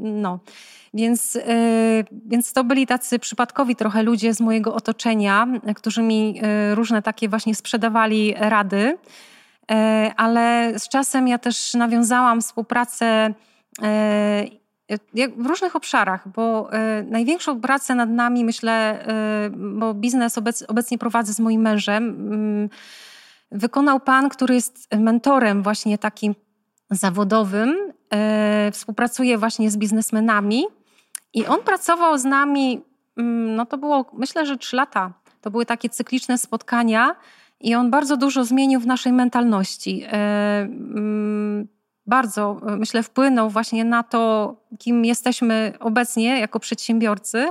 [0.01, 0.39] no.
[0.93, 1.43] Więc, yy,
[2.25, 7.29] więc to byli tacy przypadkowi trochę ludzie z mojego otoczenia, którzy mi yy, różne takie
[7.29, 8.97] właśnie sprzedawali rady.
[9.69, 9.75] Yy,
[10.15, 13.33] ale z czasem ja też nawiązałam współpracę
[15.37, 16.69] w różnych obszarach, bo
[17.05, 19.05] największą pracę nad nami, myślę,
[19.55, 20.37] bo biznes
[20.67, 22.69] obecnie prowadzę z moim mężem mm,
[23.51, 26.35] wykonał pan, który jest mentorem właśnie takim
[26.91, 27.75] zawodowym,
[28.13, 30.63] e, współpracuje właśnie z biznesmenami
[31.33, 32.81] i on pracował z nami,
[33.17, 35.13] mm, no to było myślę, że trzy lata.
[35.41, 37.15] To były takie cykliczne spotkania
[37.59, 40.03] i on bardzo dużo zmienił w naszej mentalności.
[40.03, 40.11] E,
[40.61, 41.67] mm,
[42.05, 47.47] bardzo, myślę, wpłynął właśnie na to, kim jesteśmy obecnie jako przedsiębiorcy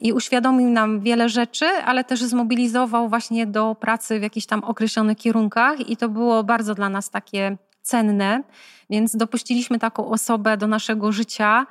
[0.00, 5.18] i uświadomił nam wiele rzeczy, ale też zmobilizował właśnie do pracy w jakichś tam określonych
[5.18, 8.42] kierunkach i to było bardzo dla nas takie cenne,
[8.90, 11.66] więc dopuściliśmy taką osobę do naszego życia.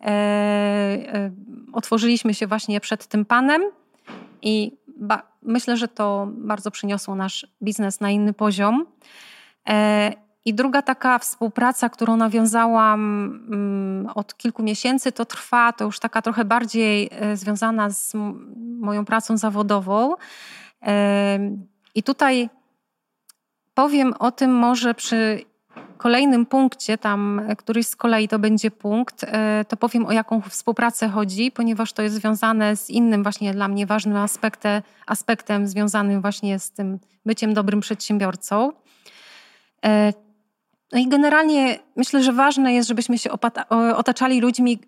[0.00, 1.30] E, e,
[1.72, 3.62] otworzyliśmy się właśnie przed tym panem
[4.42, 8.86] i ba, myślę, że to bardzo przyniosło nasz biznes na inny poziom.
[9.68, 10.12] E,
[10.44, 13.00] i druga taka współpraca, którą nawiązałam
[13.52, 18.12] mm, od kilku miesięcy, to trwa, to już taka trochę bardziej e, związana z
[18.80, 20.14] moją pracą zawodową.
[21.94, 22.50] I tutaj
[23.74, 25.44] powiem o tym może przy
[25.96, 31.08] kolejnym punkcie, tam któryś z kolei to będzie punkt, e, to powiem o jaką współpracę
[31.08, 36.58] chodzi, ponieważ to jest związane z innym właśnie dla mnie ważnym aspektem, aspektem związanym właśnie
[36.58, 38.72] z tym byciem dobrym przedsiębiorcą.
[40.92, 43.30] No i generalnie myślę, że ważne jest, żebyśmy się
[43.96, 44.78] otaczali ludźmi,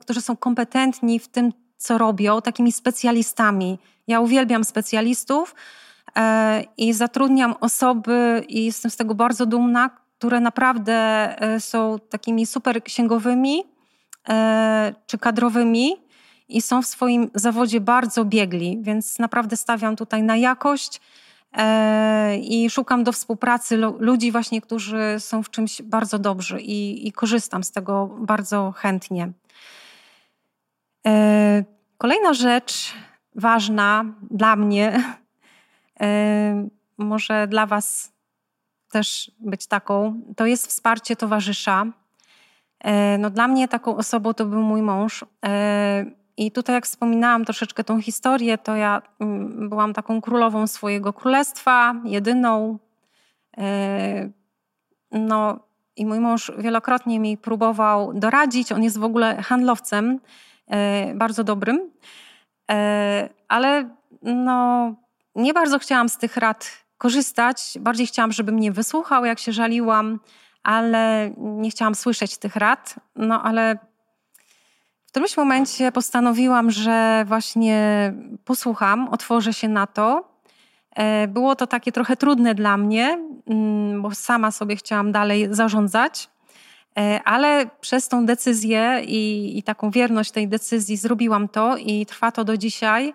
[0.00, 3.78] którzy są kompetentni w tym, co robią, takimi specjalistami.
[4.06, 5.54] Ja uwielbiam specjalistów
[6.16, 10.92] e, i zatrudniam osoby, i jestem z tego bardzo dumna, które naprawdę
[11.40, 13.64] e, są takimi super księgowymi
[14.28, 15.96] e, czy kadrowymi
[16.48, 21.00] i są w swoim zawodzie bardzo biegli, więc naprawdę stawiam tutaj na jakość
[22.42, 27.64] i szukam do współpracy ludzi właśnie, którzy są w czymś bardzo dobrzy i, i korzystam
[27.64, 29.32] z tego bardzo chętnie.
[31.98, 32.92] Kolejna rzecz
[33.34, 35.04] ważna dla mnie,
[36.98, 38.12] może dla Was
[38.90, 41.86] też być taką, to jest wsparcie towarzysza.
[42.80, 45.24] E, no dla mnie taką osobą to był mój mąż.
[46.38, 51.12] E, I tutaj, jak wspominałam troszeczkę tą historię, to ja mm, byłam taką królową swojego
[51.12, 52.78] królestwa, jedyną.
[53.58, 54.30] E,
[55.12, 55.60] no
[55.96, 58.72] i mój mąż wielokrotnie mi próbował doradzić.
[58.72, 60.20] On jest w ogóle handlowcem,
[61.14, 61.90] bardzo dobrym,
[63.48, 63.90] ale
[64.22, 64.94] no,
[65.34, 67.78] nie bardzo chciałam z tych rad korzystać.
[67.80, 70.20] Bardziej chciałam, żeby mnie wysłuchał, jak się żaliłam,
[70.62, 72.94] ale nie chciałam słyszeć tych rad.
[73.16, 73.78] No ale
[75.12, 78.12] w którymś momencie postanowiłam, że właśnie
[78.44, 80.28] posłucham, otworzę się na to.
[80.96, 86.30] E, było to takie trochę trudne dla mnie, mm, bo sama sobie chciałam dalej zarządzać,
[86.98, 92.32] e, ale przez tą decyzję i, i taką wierność tej decyzji zrobiłam to i trwa
[92.32, 93.14] to do dzisiaj.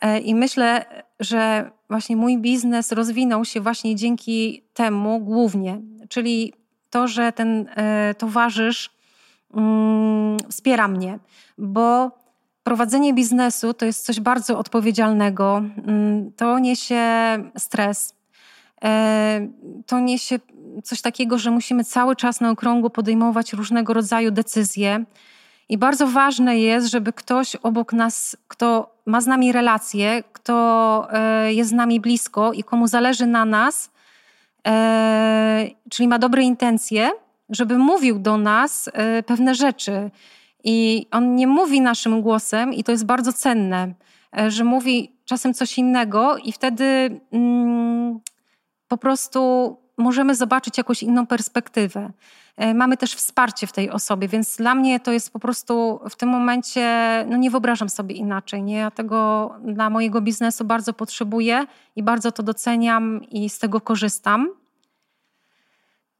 [0.00, 0.84] E, I myślę,
[1.20, 6.52] że właśnie mój biznes rozwinął się właśnie dzięki temu głównie, czyli
[6.90, 7.68] to, że ten
[8.18, 8.94] towarzysz
[9.56, 11.18] mm, wspiera mnie,
[11.58, 12.10] bo
[12.62, 15.62] prowadzenie biznesu to jest coś bardzo odpowiedzialnego.
[15.86, 17.02] Mm, to niesie
[17.58, 18.14] stres.
[18.84, 19.48] E,
[19.86, 20.38] to niesie
[20.82, 25.04] coś takiego, że musimy cały czas na okrągło podejmować różnego rodzaju decyzje.
[25.68, 31.54] I bardzo ważne jest, żeby ktoś obok nas, kto ma z nami relacje, kto e,
[31.54, 33.90] jest z nami blisko i komu zależy na nas,
[34.66, 37.10] e, czyli ma dobre intencje,
[37.48, 40.10] żeby mówił do nas e, pewne rzeczy.
[40.64, 43.94] I on nie mówi naszym głosem, i to jest bardzo cenne,
[44.48, 48.20] że mówi czasem coś innego, i wtedy mm,
[48.88, 52.10] po prostu możemy zobaczyć jakąś inną perspektywę.
[52.56, 56.16] E, mamy też wsparcie w tej osobie, więc dla mnie to jest po prostu w
[56.16, 56.86] tym momencie,
[57.28, 58.62] no nie wyobrażam sobie inaczej.
[58.62, 58.76] Nie?
[58.76, 61.66] Ja tego dla mojego biznesu bardzo potrzebuję
[61.96, 64.48] i bardzo to doceniam i z tego korzystam.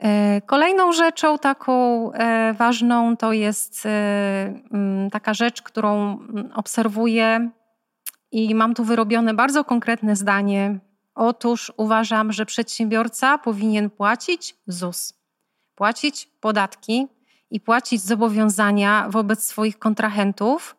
[0.02, 6.18] E, kolejną rzeczą taką e, ważną to jest mm, taka rzecz, którą
[6.54, 7.50] obserwuję
[8.32, 10.78] i mam tu wyrobione bardzo konkretne zdanie.
[11.14, 15.24] Otóż uważam, że przedsiębiorca powinien płacić ZUS
[15.74, 17.06] płacić podatki
[17.50, 20.76] i płacić zobowiązania wobec swoich kontrahentów.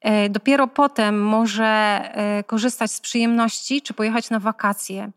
[0.00, 5.10] E, dopiero potem może e, korzystać z przyjemności czy pojechać na wakacje.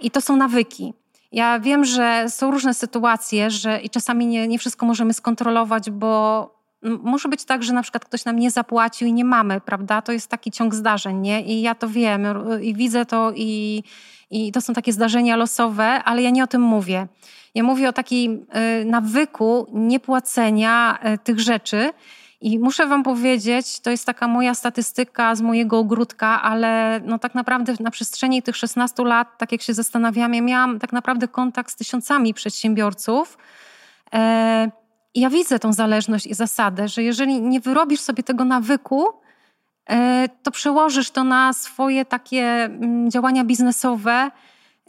[0.00, 0.94] I to są nawyki.
[1.34, 6.50] Ja wiem, że są różne sytuacje, że i czasami nie, nie wszystko możemy skontrolować, bo
[6.82, 10.02] może być tak, że na przykład ktoś nam nie zapłacił i nie mamy, prawda?
[10.02, 11.42] To jest taki ciąg zdarzeń, nie?
[11.42, 12.26] I ja to wiem
[12.62, 13.82] i widzę to i,
[14.30, 17.06] i to są takie zdarzenia losowe, ale ja nie o tym mówię.
[17.54, 18.46] Ja mówię o takim
[18.80, 21.90] y, nawyku niepłacenia y, tych rzeczy.
[22.44, 27.34] I muszę Wam powiedzieć, to jest taka moja statystyka z mojego ogródka, ale no tak
[27.34, 31.70] naprawdę na przestrzeni tych 16 lat, tak jak się zastanawiam, ja miałam tak naprawdę kontakt
[31.70, 33.38] z tysiącami przedsiębiorców.
[34.14, 34.70] E,
[35.14, 39.06] I ja widzę tą zależność i zasadę, że jeżeli nie wyrobisz sobie tego nawyku,
[39.90, 44.30] e, to przełożysz to na swoje takie mm, działania biznesowe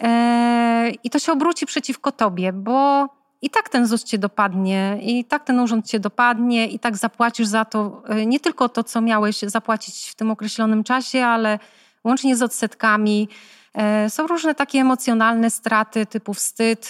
[0.02, 3.10] E, I to się obróci przeciwko tobie, bo
[3.46, 7.48] i tak ten ZUS cię dopadnie, i tak ten urząd cię dopadnie, i tak zapłacisz
[7.48, 11.60] za to e, nie tylko to, co miałeś zapłacić w tym określonym czasie, ale
[12.04, 13.30] łącznie z odsetkami.
[13.74, 16.90] E, są różne takie emocjonalne straty typu wstyd,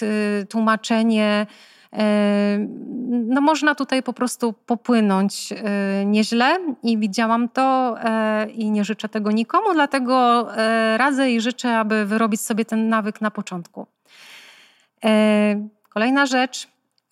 [0.50, 1.48] tłumaczenie,
[3.10, 5.54] no można tutaj po prostu popłynąć
[6.06, 7.98] nieźle i widziałam to
[8.56, 10.48] i nie życzę tego nikomu, dlatego
[10.98, 13.88] radzę i życzę, aby wyrobić sobie ten nawyk na początku.
[15.98, 16.68] Kolejna rzecz,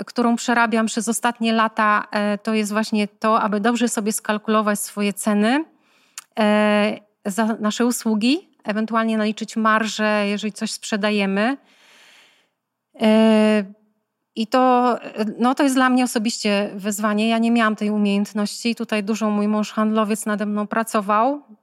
[0.06, 2.08] którą przerabiam przez ostatnie lata,
[2.44, 5.66] to jest właśnie to, aby dobrze sobie skalkulować swoje ceny
[7.26, 11.58] za nasze usługi, ewentualnie naliczyć marżę, jeżeli coś sprzedajemy
[14.36, 14.96] i to,
[15.40, 17.30] no to jest dla mnie osobiście wyzwanie.
[17.30, 18.76] Ja nie miałam tej umiejętności.
[18.76, 21.63] Tutaj dużo mój mąż handlowiec nade mną pracował, e,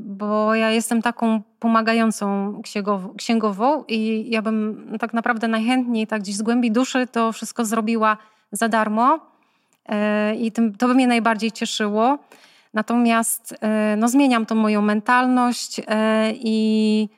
[0.00, 2.54] bo ja jestem taką pomagającą
[3.16, 8.16] księgową i ja bym tak naprawdę najchętniej tak gdzieś z głębi duszy to wszystko zrobiła
[8.52, 9.18] za darmo
[9.88, 12.18] e, i tym, to by mnie najbardziej cieszyło.
[12.74, 15.80] Natomiast e, no, zmieniam tą moją mentalność
[16.34, 17.08] i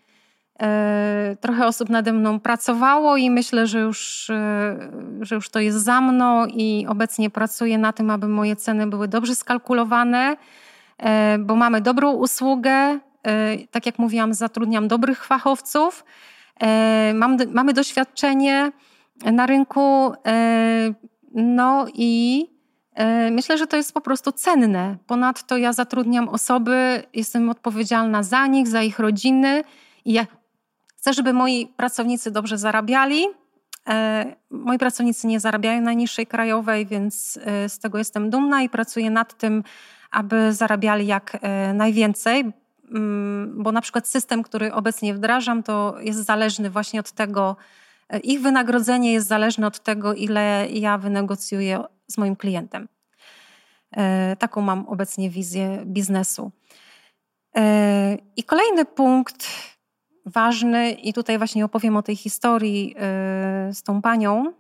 [0.62, 4.77] E, trochę osób nade mną pracowało i myślę, że już, e,
[5.21, 9.09] że już to jest za mną i obecnie pracuję na tym, aby moje ceny były
[9.09, 10.37] dobrze skalkulowane, e,
[11.38, 12.98] bo mamy dobrą usługę,
[13.70, 16.05] tak jak mówiłam, zatrudniam dobrych fachowców,
[17.14, 18.72] mam, mamy doświadczenie
[19.24, 20.12] na rynku,
[21.34, 22.46] no i
[23.30, 24.96] myślę, że to jest po prostu cenne.
[25.07, 29.62] Ponadto ja zatrudniam osoby, jestem odpowiedzialna za nich, za ich rodziny
[30.05, 30.26] i ja
[30.96, 33.26] chcę, żeby moi pracownicy dobrze zarabiali,
[33.88, 38.68] E, moi pracownicy nie zarabiają na niższej krajowej, więc e, z tego jestem dumna i
[38.68, 39.64] pracuję nad tym,
[40.15, 42.53] aby zarabiali jak e, najwięcej,
[42.91, 47.57] mm, bo na przykład system, który obecnie wdrażam, to jest zależny właśnie od tego,
[48.23, 52.89] ich wynagrodzenie jest zależne od tego, ile ja wynegocjuję z moim klientem.
[54.39, 56.51] Taką mam obecnie wizję biznesu.
[58.37, 59.47] I kolejny punkt,
[60.27, 62.95] ważny i tutaj właśnie opowiem o tej historii
[63.73, 64.53] z tą panią,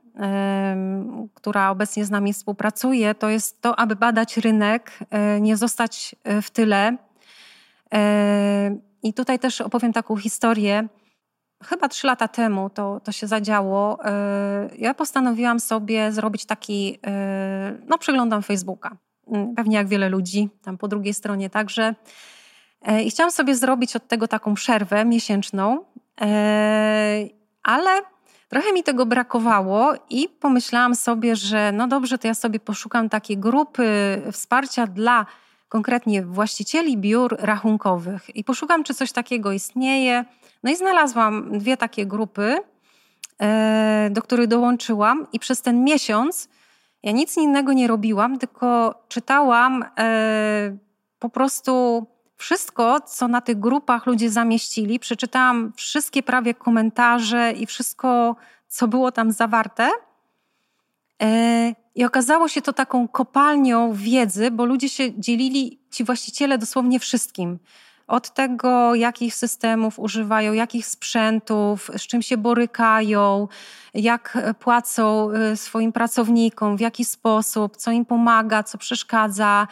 [1.34, 4.98] która obecnie z nami współpracuje, to jest to, aby badać rynek,
[5.36, 6.96] y, nie zostać w tyle.
[9.02, 10.88] I tutaj też opowiem taką historię.
[11.64, 13.98] Chyba trzy lata temu to, to się zadziało.
[14.78, 16.98] Ja postanowiłam sobie zrobić taki,
[17.88, 18.96] no przeglądam Facebooka.
[19.56, 21.94] Pewnie jak wiele ludzi, tam po drugiej stronie także.
[22.84, 25.84] E, I chciałam sobie zrobić od tego taką przerwę miesięczną,
[26.20, 27.28] e,
[27.62, 27.90] ale
[28.54, 33.38] trochę mi tego brakowało i pomyślałam sobie, że no dobrze, to ja sobie poszukam takiej
[33.38, 33.86] grupy
[34.32, 35.26] wsparcia dla
[35.68, 40.24] konkretnie właścicieli biur rachunkowych i poszukam, czy coś takiego istnieje.
[40.62, 42.56] No i znalazłam dwie takie grupy,
[43.40, 46.48] e, do których dołączyłam i przez ten miesiąc
[47.02, 49.84] ja nic innego nie robiłam, tylko czytałam
[51.18, 54.98] po prostu wszystko, co na tych grupach ludzie zamieścili.
[54.98, 58.36] Przeczytałam wszystkie prawie komentarze i wszystko,
[58.68, 59.90] co było tam zawarte.
[61.22, 67.00] E, I okazało się to taką kopalnią wiedzy, bo ludzie się dzielili, ci właściciele, dosłownie
[67.00, 67.58] wszystkim.
[68.06, 73.48] Od tego, jakich systemów używają, jakich sprzętów, z czym się borykają,
[73.94, 79.68] jak płacą e, swoim pracownikom, w jaki sposób, co im pomaga, co przeszkadza.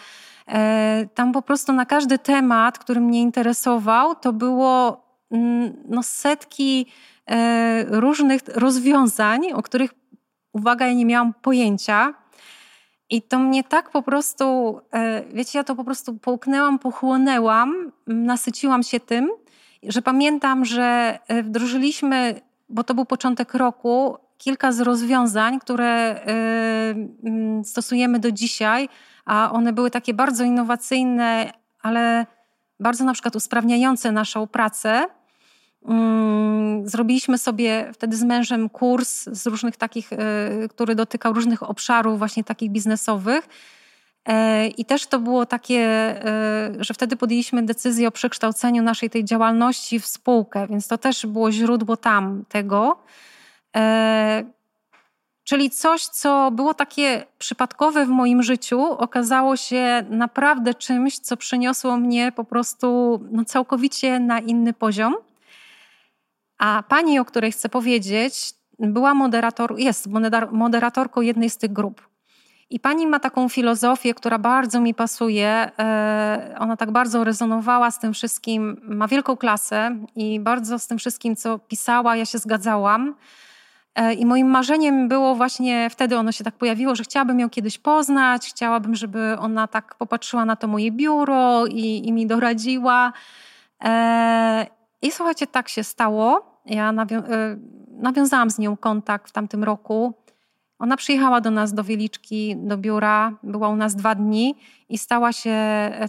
[0.48, 6.86] E, tam po prostu na każdy temat, który mnie interesował, to było mm, no, setki
[7.26, 9.94] e, różnych rozwiązań, o których,
[10.52, 12.14] uwaga, ja nie miałam pojęcia.
[13.10, 18.82] I to mnie tak po prostu, e, wiecie, ja to po prostu połknęłam, pochłonęłam, nasyciłam
[18.82, 19.30] się tym,
[19.82, 26.20] że pamiętam, że wdrożyliśmy, bo to był początek roku, kilka z rozwiązań, które
[27.64, 28.88] stosujemy do dzisiaj,
[29.24, 32.26] a one były takie bardzo innowacyjne, ale
[32.80, 35.06] bardzo na przykład usprawniające naszą pracę.
[35.88, 40.16] Mm, zrobiliśmy sobie wtedy z mężem kurs z różnych takich, y,
[40.68, 43.48] który dotykał różnych obszarów, właśnie takich biznesowych.
[44.28, 46.14] E, I też to było takie,
[46.80, 51.26] y, że wtedy podjęliśmy decyzję o przekształceniu naszej tej działalności w spółkę, więc to też
[51.26, 53.04] było źródło tam tego.
[53.76, 54.44] E,
[55.44, 61.96] Czyli coś, co było takie przypadkowe w moim życiu, okazało się naprawdę czymś, co przyniosło
[61.96, 65.14] mnie po prostu no, całkowicie na inny poziom.
[66.58, 68.34] A pani, o której chcę powiedzieć,
[68.78, 70.08] była moderator, jest
[70.52, 72.08] moderatorką jednej z tych grup.
[72.70, 75.70] I pani ma taką filozofię, która bardzo mi pasuje.
[75.78, 80.98] E, ona tak bardzo rezonowała z tym wszystkim, ma wielką klasę i bardzo z tym
[80.98, 83.14] wszystkim, co pisała, ja się zgadzałam.
[83.94, 87.78] E, I moim marzeniem było właśnie wtedy ono się tak pojawiło, że chciałabym ją kiedyś
[87.78, 93.12] poznać, chciałabym, żeby ona tak popatrzyła na to moje biuro i, i mi doradziła.
[93.84, 94.66] E,
[95.02, 96.52] I słuchajcie, tak się stało.
[96.66, 97.56] Ja nawią e,
[97.88, 100.14] nawiązałam z nią kontakt w tamtym roku.
[100.82, 104.54] Ona przyjechała do nas do Wieliczki, do biura, była u nas dwa dni
[104.88, 105.56] i stała się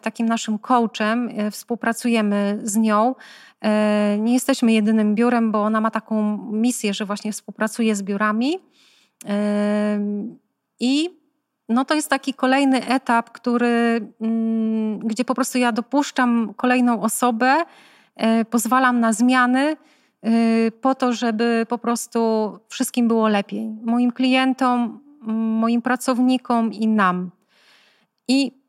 [0.02, 1.30] takim naszym coachem.
[1.52, 3.16] Współpracujemy z nią.
[3.62, 8.60] E, nie jesteśmy jedynym biurem, bo ona ma taką misję, że właśnie współpracuje z biurami.
[9.26, 10.00] E,
[10.80, 11.10] I
[11.70, 17.66] no to jest taki kolejny etap, który, mm, gdzie po prostu ja dopuszczam kolejną osobę,
[18.16, 19.76] e, pozwalam na zmiany
[20.82, 22.20] po to, żeby po prostu
[22.70, 23.70] wszystkim było lepiej.
[23.84, 25.00] Moim klientom,
[25.60, 27.32] moim pracownikom i nam.
[28.28, 28.64] I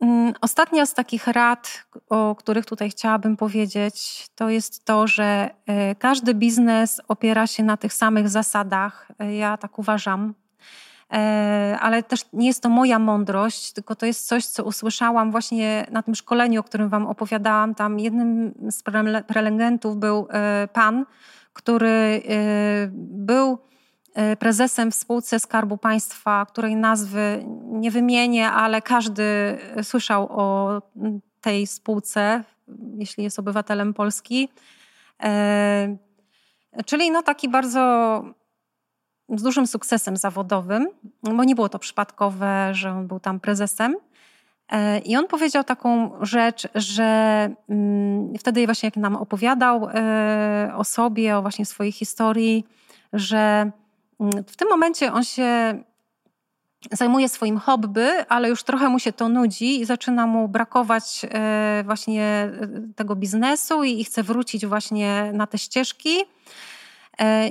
[0.00, 5.94] Mm, ostatnia z takich rad, o których tutaj chciałabym powiedzieć, to jest to, że e,
[5.94, 9.08] każdy biznes opiera się na tych samych zasadach.
[9.18, 10.34] E, ja tak uważam.
[11.12, 15.86] E, ale też nie jest to moja mądrość, tylko to jest coś, co usłyszałam właśnie
[15.90, 17.74] na tym szkoleniu, o którym Wam opowiadałam.
[17.74, 18.82] Tam jednym z
[19.26, 20.28] prelegentów był
[20.72, 21.04] pan,
[21.52, 22.22] który
[22.92, 23.58] był
[24.18, 30.82] E, prezesem w spółce Skarbu Państwa, której nazwy nie wymienię, ale każdy słyszał o
[31.40, 32.44] tej spółce.
[32.98, 34.48] jeśli jest obywatelem Polski.
[36.86, 38.22] Czyli no taki bardzo
[39.36, 40.88] z dużym sukcesem zawodowym,
[41.22, 43.96] bo nie było to przypadkowe, że on był tam prezesem.
[44.68, 47.04] E, I on powiedział taką rzecz, że
[47.68, 52.64] mm, wtedy właśnie jak nam opowiadał e, o sobie, o właśnie swojej historii,
[53.12, 53.70] że
[54.20, 55.82] mm, w tym momencie on się
[56.92, 61.82] zajmuje swoim hobby, ale już trochę mu się to nudzi i zaczyna mu brakować e,
[61.86, 62.50] właśnie
[62.96, 66.10] tego biznesu i chce wrócić właśnie na te ścieżki.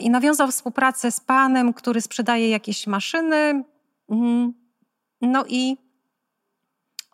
[0.02, 3.64] I nawiązał współpracę z panem, który sprzedaje jakieś maszyny.
[4.10, 4.54] Mhm.
[5.22, 5.78] No i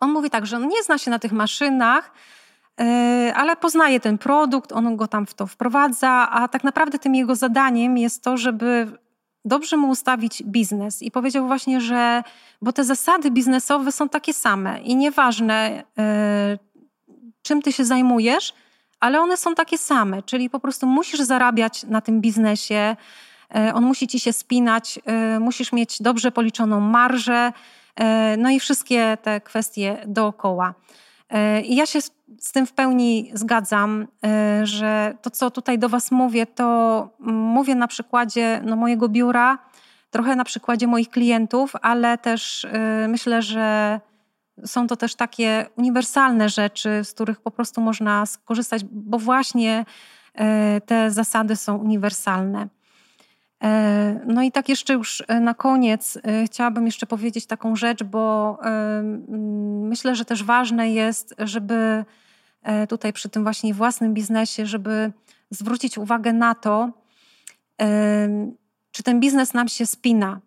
[0.00, 2.12] on mówi tak, że on nie zna się na tych maszynach,
[2.80, 7.14] e, ale poznaje ten produkt, on go tam w to wprowadza, a tak naprawdę tym
[7.14, 8.98] jego zadaniem jest to, żeby
[9.44, 11.02] dobrze mu ustawić biznes.
[11.02, 12.22] I powiedział właśnie, że
[12.62, 16.58] bo te zasady biznesowe są takie same i nieważne, e,
[17.42, 18.54] czym ty się zajmujesz,
[19.04, 22.96] ale one są takie same, czyli po prostu musisz zarabiać na tym biznesie,
[23.54, 24.98] e, on musi ci się spinać,
[25.40, 27.52] musisz mieć dobrze policzoną marżę,
[27.96, 30.74] E, no i wszystkie te kwestie dookoła.
[31.30, 32.00] E, I ja się
[32.38, 37.74] z tym w pełni zgadzam, e, że to, co tutaj do Was mówię, to mówię
[37.74, 39.58] na przykładzie no, mojego biura,
[40.10, 42.66] trochę na przykładzie moich klientów, ale też
[43.08, 44.00] myślę, że
[44.64, 49.84] są to też takie uniwersalne rzeczy, z których po prostu można skorzystać, bo właśnie
[50.86, 52.68] te zasady są uniwersalne.
[53.64, 58.04] E, no i tak jeszcze już e, na koniec e, chciałabym jeszcze powiedzieć taką rzecz,
[58.04, 58.58] bo
[59.82, 62.04] myślę, że też ważne jest, żeby
[62.88, 65.12] tutaj przy tym właśnie własnym biznesie, żeby
[65.50, 66.90] zwrócić uwagę na to,
[68.90, 70.40] czy ten biznes nam się spina.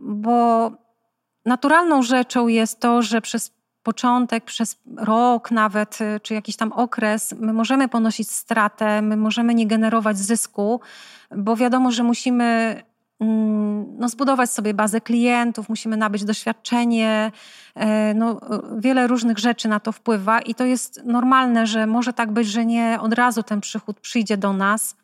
[0.00, 0.70] Bo
[1.48, 7.52] naturalną rzeczą jest to, że przez początek, przez rok nawet, czy jakiś tam okres, my
[7.52, 10.80] możemy ponosić stratę, my możemy nie generować zysku,
[11.36, 12.82] bo wiadomo, że musimy
[13.20, 17.32] mm, no, zbudować sobie bazę klientów, musimy nabyć doświadczenie,
[17.74, 18.40] e, no,
[18.78, 22.66] wiele różnych rzeczy na to wpływa i to jest normalne, że może tak być, że
[22.66, 24.96] nie od razu ten przychód przyjdzie do nas.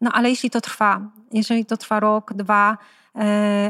[0.00, 1.00] No ale jeśli to trwa,
[1.32, 2.78] jeżeli to trwa rok, dwa,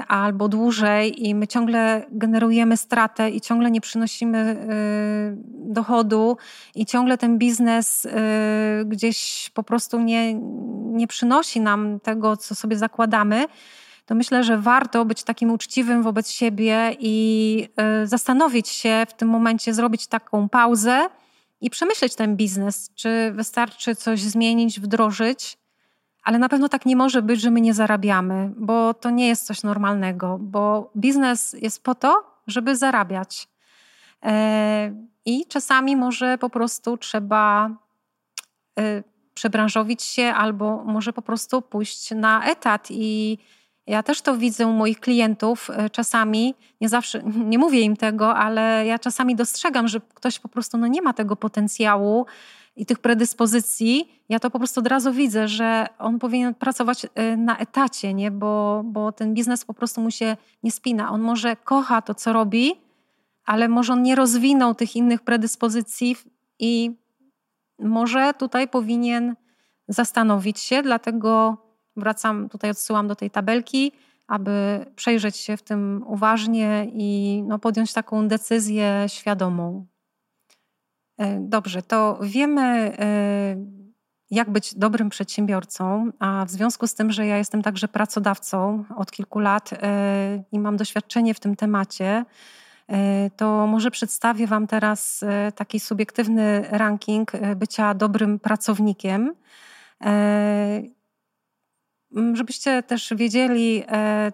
[0.09, 4.57] albo dłużej i my ciągle generujemy stratę i ciągle nie przynosimy e,
[5.73, 6.37] dochodu
[6.75, 10.35] i ciągle ten biznes e, gdzieś po prostu nie,
[10.93, 13.47] nie przynosi nam tego, co sobie zakładamy,
[14.07, 17.69] to myślę, że warto być takim uczciwym wobec siebie i
[18.05, 21.09] zastanowić się w tym momencie, zrobić taką pauzę
[21.61, 22.91] i przemyśleć ten biznes.
[22.95, 25.59] Czy wystarczy coś zmienić, wdrożyć,
[26.23, 29.47] ale na pewno tak nie może być, że my nie zarabiamy, bo to nie jest
[29.47, 33.49] coś normalnego, bo biznes jest po to, żeby zarabiać.
[34.25, 34.95] E,
[35.25, 37.71] I czasami może po prostu trzeba
[38.79, 39.03] e,
[39.35, 42.87] przebranżowić się, albo może po prostu pójść na etat.
[42.91, 43.39] I
[43.87, 48.37] ja też to widzę u moich klientów e, czasami, nie zawsze, nie mówię im tego,
[48.37, 52.27] ale ja czasami dostrzegam, że ktoś po prostu no, nie ma tego potencjału
[52.77, 57.37] i tych predyspozycji, ja to po prostu od razu widzę, że on powinien pracować y,
[57.37, 58.31] na etacie, nie?
[58.31, 61.11] Bo, bo ten biznes po prostu mu się nie spina.
[61.11, 62.73] On może kocha to, co robi,
[63.45, 66.17] ale może on nie rozwinął tych innych predyspozycji
[66.59, 66.97] i
[67.79, 69.37] może tutaj powinien
[69.89, 71.57] zastanowić się, dlatego
[71.97, 73.93] wracam, tutaj odsyłam do tej tabelki,
[74.29, 79.87] aby przejrzeć się w tym uważnie i no, podjąć taką decyzję świadomą.
[81.21, 82.63] E, dobrze, to wiemy,
[82.99, 83.57] e,
[84.31, 89.11] jak być dobrym przedsiębiorcą, a w związku z tym, że ja jestem także pracodawcą od
[89.11, 92.25] kilku lat e, i mam doświadczenie w tym temacie,
[93.37, 99.35] to może przedstawię Wam teraz taki subiektywny ranking bycia dobrym pracownikiem.
[102.33, 103.85] Żebyście też wiedzieli,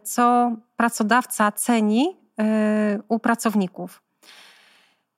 [0.02, 2.16] co pracodawca ceni
[3.08, 4.05] u pracowników.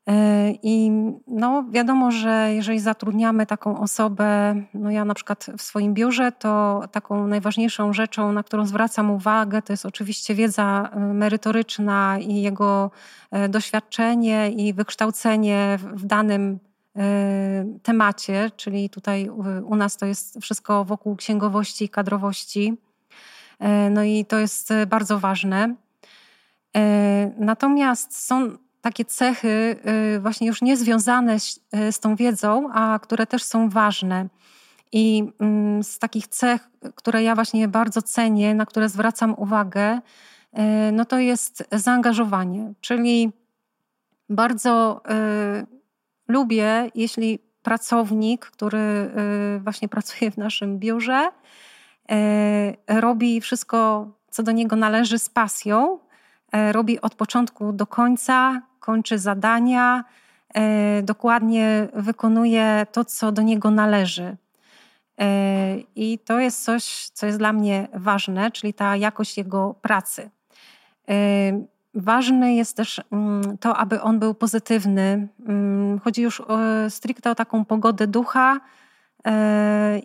[0.09, 0.91] E, I
[1.27, 6.83] no, wiadomo, że jeżeli zatrudniamy taką osobę, no ja na przykład w swoim biurze, to
[6.93, 12.91] taką najważniejszą rzeczą, na którą zwracam uwagę, to jest oczywiście wiedza e, merytoryczna i jego
[13.31, 16.59] e, doświadczenie i wykształcenie w danym
[17.83, 19.29] temacie, czyli tutaj
[19.65, 22.75] u nas to jest wszystko wokół księgowości i kadrowości.
[23.91, 25.75] No i to jest bardzo ważne.
[27.39, 29.77] Natomiast są takie cechy
[30.17, 34.29] y, właśnie już niezwiązane y, z tą wiedzą, a które też są ważne.
[34.93, 40.93] I mm, z takich cech, które ja właśnie bardzo cenię, na które zwracam uwagę, y,
[40.93, 42.73] no to jest zaangażowanie.
[42.81, 43.33] Czyli
[44.29, 45.03] bardzo
[46.29, 49.11] lubię, jeśli pracownik, który
[49.61, 51.31] właśnie pracuje w naszym biurze,
[52.89, 55.99] robi wszystko, co do niego należy z pasją,
[56.73, 60.05] robi od początku do końca, kończy zadania,
[61.03, 64.37] dokładnie wykonuje to, co do niego należy.
[65.97, 70.31] I to jest coś, co jest dla mnie ważne, czyli ta jakość jego pracy.
[71.95, 75.29] Ważne jest też mm, to, aby on był pozytywny.
[75.49, 76.43] Mm, chodzi już
[76.89, 78.61] stricte o taką pogodę ducha e,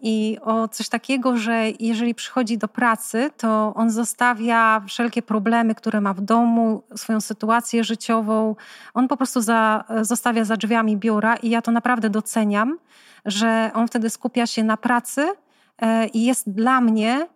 [0.02, 6.02] i o coś takiego, że jeżeli przychodzi do pracy, to on zostawia wszelkie problemy, które
[6.02, 8.56] ma w domu, swoją sytuację życiową.
[8.94, 12.78] On po prostu za, zostawia za drzwiami biura i ja to naprawdę doceniam,
[13.26, 15.34] że on wtedy skupia się na pracy
[15.82, 17.28] e, i jest dla mnie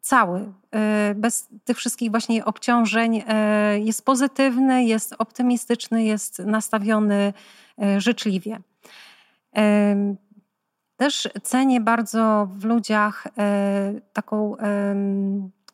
[0.00, 7.32] cały, e, bez tych wszystkich właśnie obciążeń, e, jest pozytywny, jest optymistyczny, jest nastawiony
[7.82, 8.58] e, życzliwie.
[10.96, 13.26] Też cenię bardzo w ludziach
[14.12, 14.56] taką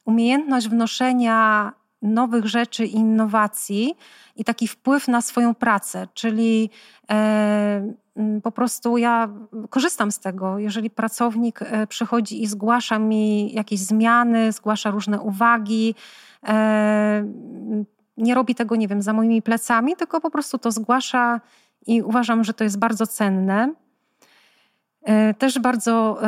[0.05, 3.95] umiejętność wnoszenia nowych rzeczy i innowacji
[4.37, 6.71] i taki wpływ na swoją pracę, czyli
[8.17, 9.29] Mm, po prostu ja
[9.71, 10.59] korzystam z tego.
[10.59, 15.95] Jeżeli pracownik e, przychodzi i zgłasza mi jakieś zmiany, zgłasza różne uwagi,
[16.49, 17.25] e,
[18.17, 21.41] nie robi tego, nie wiem, za moimi plecami, tylko po prostu to zgłasza
[21.87, 23.75] i uważam, że to jest bardzo cenne.
[25.03, 26.19] E, też bardzo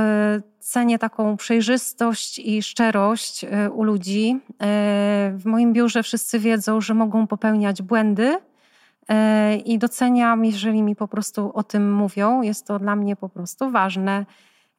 [0.58, 4.40] cenię taką przejrzystość i szczerość u ludzi.
[5.32, 8.38] W moim biurze wszyscy wiedzą, że mogą popełniać błędy
[9.08, 12.42] E, i doceniam, jeżeli mi po prostu o tym mówią.
[12.42, 14.26] Jest to dla mnie po prostu ważne.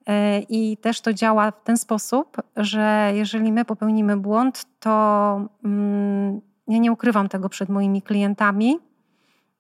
[0.08, 6.42] E, I też to działa w ten sposób, że jeżeli my popełnimy błąd, to mm,
[6.68, 8.80] ja nie ukrywam tego przed moimi klientami,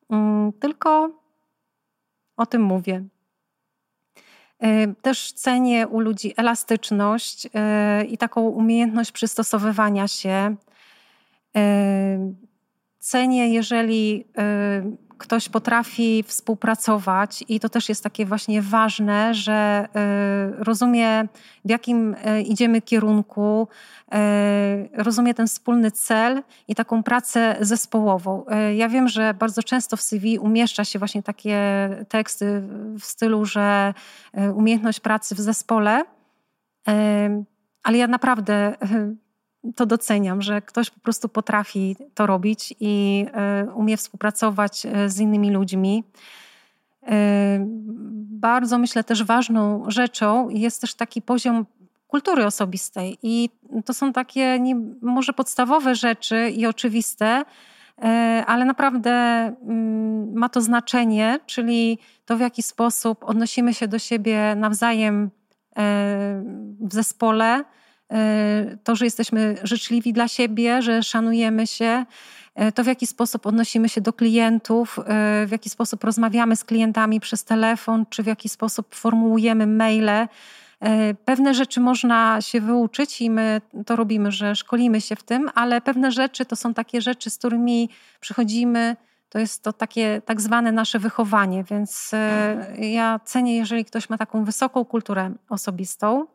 [0.09, 1.09] mm, tylko
[2.37, 3.03] o tym mówię.
[4.65, 7.47] E, też cenię u ludzi elastyczność
[8.09, 10.55] i taką umiejętność przystosowywania się.
[12.99, 14.25] Cenię, jeżeli
[15.17, 19.87] ktoś potrafi współpracować i to też jest takie właśnie ważne, że
[20.59, 21.27] y, rozumie,
[21.65, 23.67] w jakim y, idziemy kierunku,
[24.93, 28.45] rozumie ten wspólny cel i taką pracę zespołową.
[28.75, 32.61] Ja wiem, że bardzo często w CV umieszcza się właśnie takie teksty
[32.99, 33.93] w stylu, że
[34.53, 36.03] umiejętność pracy w zespole,
[37.83, 38.75] ale ja naprawdę
[39.75, 45.19] to doceniam, że ktoś po prostu potrafi to robić i e, umie współpracować e, z
[45.19, 46.03] innymi ludźmi.
[47.07, 47.65] E,
[48.39, 51.65] bardzo myślę też ważną rzeczą jest też taki poziom
[52.07, 53.49] kultury osobistej i
[53.85, 57.43] to są takie nie, może podstawowe rzeczy i oczywiste,
[58.47, 64.55] ale naprawdę mm, ma to znaczenie, czyli to w jaki sposób odnosimy się do siebie
[64.55, 65.29] nawzajem
[66.79, 67.63] w zespole,
[68.83, 72.05] to, że jesteśmy życzliwi dla siebie, że szanujemy się,
[72.55, 75.03] e, to w jaki sposób odnosimy się do klientów, e,
[75.45, 80.27] w jaki sposób rozmawiamy z klientami przez telefon, czy w jaki sposób formułujemy maile.
[81.25, 85.81] Pewne rzeczy można się wyuczyć i my to robimy, że szkolimy się w tym, ale
[85.81, 87.89] pewne rzeczy to są takie rzeczy, z którymi
[88.19, 88.95] przychodzimy.
[89.29, 92.11] To jest to takie tak zwane nasze wychowanie, więc
[92.77, 96.27] ja cenię, jeżeli ktoś ma taką wysoką kulturę osobistą.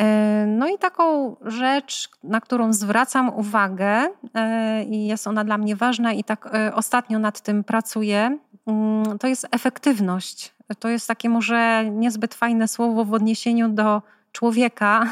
[0.00, 5.76] E, no i taką rzecz, na którą zwracam uwagę e, i jest ona dla mnie
[5.76, 10.54] ważna i tak e, ostatnio nad tym pracuję, mm, to jest efektywność.
[10.78, 15.06] To jest takie może niezbyt fajne słowo w odniesieniu do człowieka,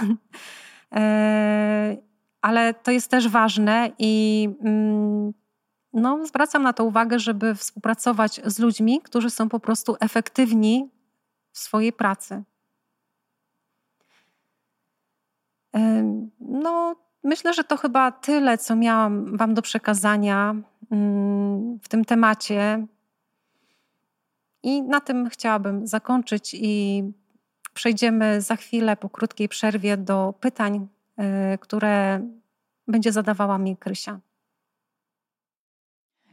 [2.42, 5.32] ale to jest też ważne i mm,
[5.92, 10.90] no, zwracam na to uwagę, żeby współpracować z ludźmi, którzy są po prostu efektywni
[11.52, 12.42] w swojej pracy.
[16.40, 20.54] No, myślę, że to chyba tyle, co miałam Wam do przekazania
[20.90, 22.86] mm, w tym temacie.
[24.62, 27.04] I na tym chciałabym zakończyć i
[27.74, 30.88] przejdziemy za chwilę po krótkiej przerwie do pytań,
[31.54, 32.20] y, które
[32.88, 34.20] będzie zadawała mi Krysia.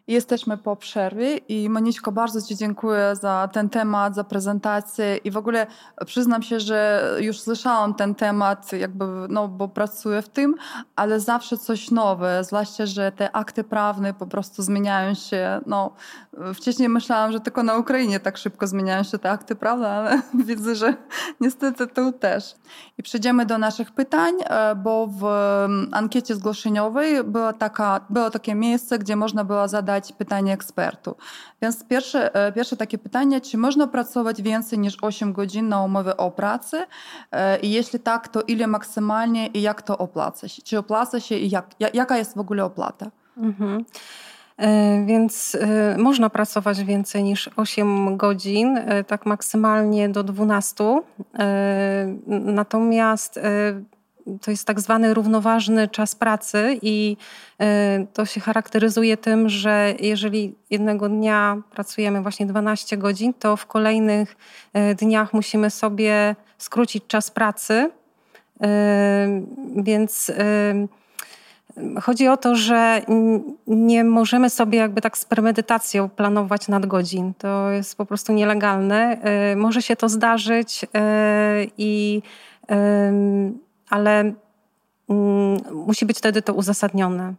[0.08, 5.38] Jesteśmy po przerwie i Moniczko, bardzo Ci dziękuję za ten temat, za prezentację i w
[5.38, 5.68] ogóle
[6.06, 10.56] przyznam się, że już słyszałam ten temat, jakby, no bo pracuję w tym,
[10.96, 15.62] ale zawsze coś nowe, zwłaszcza, że te akty prawne po prostu zmieniają się.
[15.66, 15.94] No,
[16.54, 20.76] wcześniej myślałam, że tylko na Ukrainie tak szybko zmieniają się te akty prawne, ale widzę,
[20.76, 20.94] że
[21.42, 22.56] niestety tu też.
[22.98, 25.26] I przejdziemy do naszych pytań, e, bo w
[25.92, 31.16] ankiecie zgłoszeniowej była taka, było takie miejsce, gdzie można było zadać zadać pytanie ekspertu.
[31.62, 36.18] Więc pierwsze, e, pierwsze takie pytanie, czy można pracować więcej niż 8 godzin na umowie
[36.18, 36.84] o pracy?
[37.32, 40.62] E, I jeśli tak, to ile maksymalnie i jak to opłaca się?
[40.62, 43.12] Czy opłaca się i jak, jaka jest w ogóle opłata?
[43.38, 43.86] Mhm.
[45.06, 45.58] Więc
[45.98, 51.02] można pracować więcej niż 8 godzin, tak maksymalnie do 12.
[52.28, 53.40] Natomiast
[54.42, 57.18] to jest tak zwany równoważny czas pracy i
[57.62, 63.66] e, to się charakteryzuje tym, że jeżeli jednego dnia pracujemy właśnie 12 godzin, to w
[63.66, 64.36] kolejnych
[64.74, 67.92] e, dniach musimy sobie skrócić czas pracy.
[68.62, 69.42] E,
[69.76, 70.32] więc
[72.02, 73.02] chodzi o to, że
[73.68, 77.34] nie możemy sobie jakby tak z premedytacją planować nadgodzin.
[77.38, 79.18] To jest po prostu nielegalne.
[79.56, 80.86] Może się to zdarzyć
[81.78, 82.22] i
[83.90, 84.34] ale
[85.10, 85.58] mm,
[85.88, 87.34] musi być wtedy to uzasadnione.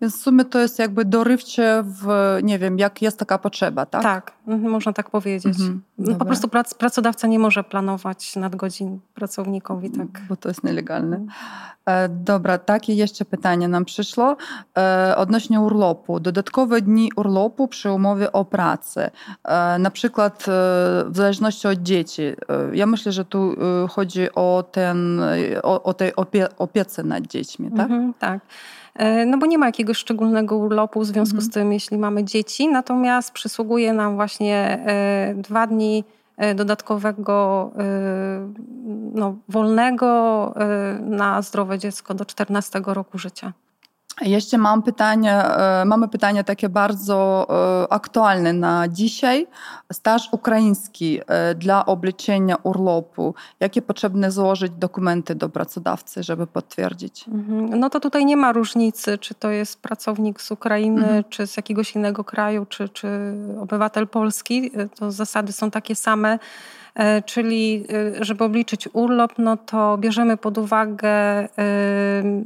[0.00, 4.02] Więc w sumie to jest jakby dorywcze w, nie wiem, jak jest taka potrzeba, tak?
[4.02, 5.60] Tak, mhm, można tak powiedzieć.
[5.60, 10.06] Mhm, no, po prostu prac, pracodawca nie może planować nadgodzin pracownikowi, tak.
[10.28, 11.16] Bo to jest nielegalne.
[11.16, 11.30] Mhm.
[11.86, 14.36] E, dobra, takie jeszcze pytanie nam przyszło
[14.78, 16.20] e, odnośnie urlopu.
[16.20, 19.10] Dodatkowe dni urlopu przy umowie o pracę.
[19.44, 20.44] E, na przykład
[21.06, 22.22] w zależności od dzieci.
[22.72, 23.56] Ja myślę, że tu
[23.90, 25.20] chodzi o, ten,
[25.62, 27.90] o, o tej opie, opiece nad dziećmi, tak?
[27.90, 28.40] Mhm, tak.
[28.94, 31.50] E, no bo nie ma jakiegoś szczególnego urlopu w związku mhm.
[31.50, 36.04] z tym, jeśli mamy dzieci, natomiast przysługuje nam właśnie e, dwa dni
[36.36, 37.70] e, dodatkowego
[39.14, 40.54] no, wolnego
[41.00, 43.52] na zdrowe dziecko do 14 roku życia.
[44.20, 47.46] Jeszcze mam pytanie, e, mamy pytanie takie bardzo
[47.84, 49.46] e, aktualne na dzisiaj.
[49.92, 53.34] Staż ukraiński e, dla obliczenia urlopu.
[53.60, 57.28] Jakie potrzebne złożyć dokumenty do pracodawcy, żeby potwierdzić?
[57.28, 57.80] Mhm.
[57.80, 61.24] No to tutaj nie ma różnicy, czy to jest pracownik z Ukrainy, mhm.
[61.28, 63.08] czy z jakiegoś innego kraju, czy, czy
[63.60, 64.70] obywatel polski.
[64.94, 66.38] To zasady są takie same.
[66.94, 67.84] E, czyli
[68.18, 71.48] e, żeby obliczyć urlop, no to bierzemy pod uwagę, e,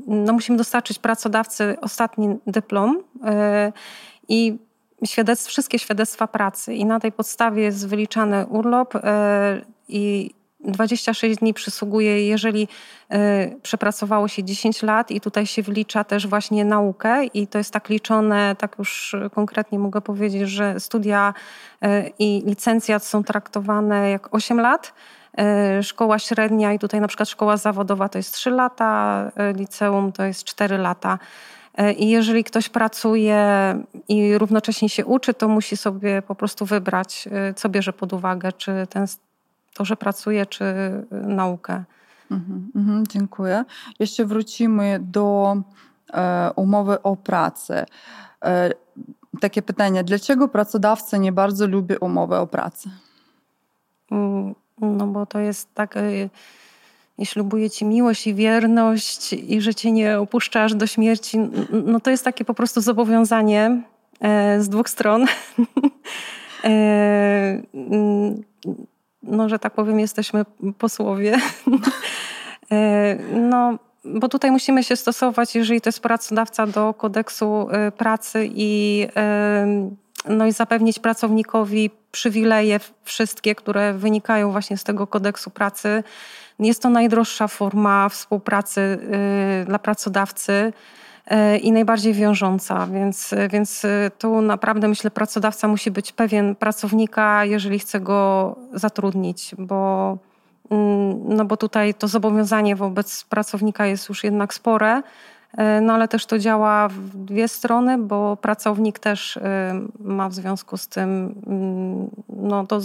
[0.06, 3.02] no musimy dostarczyć pracodawcy ostatni dyplom
[4.28, 4.58] i
[5.06, 6.74] świadectw, wszystkie świadectwa pracy.
[6.74, 8.94] I na tej podstawie jest wyliczany urlop
[9.88, 10.30] i
[10.64, 12.68] 26 dni przysługuje, jeżeli
[13.12, 13.16] y,
[13.62, 17.88] przepracowało się 10 lat i tutaj się wlicza też właśnie naukę i to jest tak
[17.88, 21.34] liczone, tak już konkretnie mogę powiedzieć, że studia
[21.84, 24.92] y, i licencjat są traktowane jak 8 lat.
[25.78, 30.24] Y, szkoła średnia i tutaj na przykład szkoła zawodowa to jest 3 lata, liceum to
[30.24, 31.18] jest 4 lata.
[31.96, 33.38] I jeżeli ktoś pracuje
[34.08, 38.86] i równocześnie się uczy, to musi sobie po prostu wybrać, co bierze pod uwagę, czy
[38.90, 39.06] ten
[39.74, 41.84] to, że pracuję, czy y, naukę.
[42.30, 43.64] Mhm, mhm, dziękuję.
[43.98, 45.56] Jeszcze wrócimy do
[46.12, 47.86] e, umowy o pracę.
[48.44, 48.70] E,
[49.40, 52.90] takie pytanie, dlaczego pracodawca nie bardzo lubi umowę o pracę?
[54.10, 56.30] Mm, no bo to jest tak, y,
[57.18, 61.38] i ślubuje ci miłość i wierność i że cię nie opuszczasz do śmierci,
[61.84, 63.82] no to jest takie po prostu zobowiązanie
[64.20, 65.26] e, z dwóch stron.
[69.26, 70.44] No, że tak powiem, jesteśmy
[70.78, 71.38] posłowie.
[72.72, 78.48] E, no, bo tutaj musimy się stosować, jeżeli to jest pracodawca, do kodeksu e, pracy
[78.54, 79.90] i, e,
[80.28, 86.02] no i zapewnić pracownikowi przywileje wszystkie, które wynikają właśnie z tego kodeksu pracy.
[86.58, 88.98] Jest to najdroższa forma współpracy
[89.66, 90.72] dla pracodawcy
[91.62, 93.82] i najbardziej wiążąca, więc, więc
[94.18, 100.16] tu naprawdę myślę, pracodawca musi być pewien pracownika, jeżeli chce go zatrudnić, bo,
[100.70, 105.02] mm, no bo tutaj to zobowiązanie wobec pracownika jest już jednak spore.
[105.82, 109.38] No ale też to działa w dwie strony, bo pracownik też
[110.00, 112.80] ma w związku z tym, mm, no to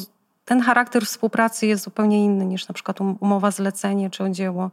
[0.50, 4.72] ten charakter współpracy jest zupełnie inny niż na przykład um, umowa zlecenie czy o dzieło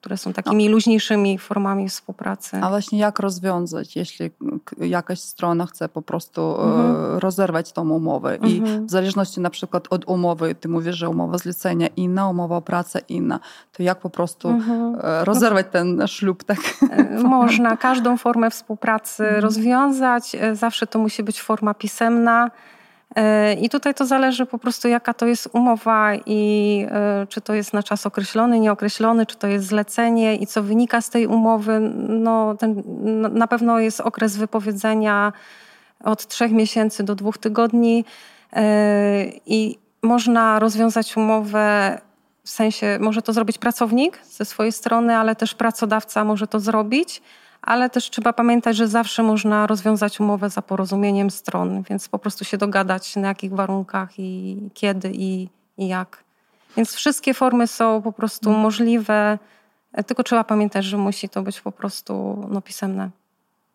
[0.00, 0.72] które są takimi no.
[0.72, 2.60] luźniejszymi formami współpracy.
[2.62, 4.30] A właśnie jak rozwiązać, jeśli
[4.78, 7.18] jakaś strona chce po prostu e, mhm.
[7.18, 8.86] rozerwać tą umowę i mhm.
[8.86, 13.00] w zależności na przykład od umowy, ty mówisz, że umowa zlecenia inna, umowa o pracę
[13.08, 13.40] inna,
[13.72, 14.96] to jak po prostu mhm.
[15.02, 16.44] E, rozerwać ten ślub?
[16.44, 16.58] Tak?
[16.90, 19.42] E, można każdą formę współpracy mhm.
[19.42, 22.50] rozwiązać, zawsze to musi być forma pisemna.
[23.16, 27.54] E, I tutaj to zależy po prostu, jaka to jest umowa i e, czy to
[27.54, 31.80] jest na czas określony, nieokreślony, czy to jest zlecenie i co wynika z tej umowy.
[32.08, 32.82] No, ten,
[33.34, 35.32] na pewno jest okres wypowiedzenia
[36.04, 38.04] od trzech miesięcy do dwóch tygodni
[38.52, 41.98] e, i można rozwiązać umowę
[42.44, 47.22] w sensie, może to zrobić pracownik ze swojej strony, ale też pracodawca może to zrobić
[47.62, 52.44] ale też trzeba pamiętać, że zawsze można rozwiązać umowę za porozumieniem stron, więc po prostu
[52.44, 55.48] się dogadać na jakich warunkach i kiedy i,
[55.78, 56.24] i jak.
[56.76, 58.62] Więc wszystkie formy są po prostu mhm.
[58.62, 59.38] możliwe,
[60.06, 63.10] tylko trzeba pamiętać, że musi to być po prostu no, pisemne.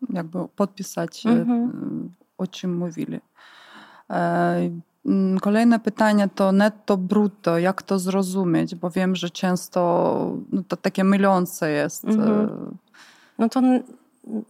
[0.09, 1.71] Jakby podpisać, mhm.
[2.37, 3.19] o czym mówili.
[5.41, 11.03] Kolejne pytanie to netto brutto, jak to zrozumieć, bo wiem, że często no, to takie
[11.03, 12.05] mylące jest.
[12.05, 12.77] Mhm.
[13.37, 13.61] No to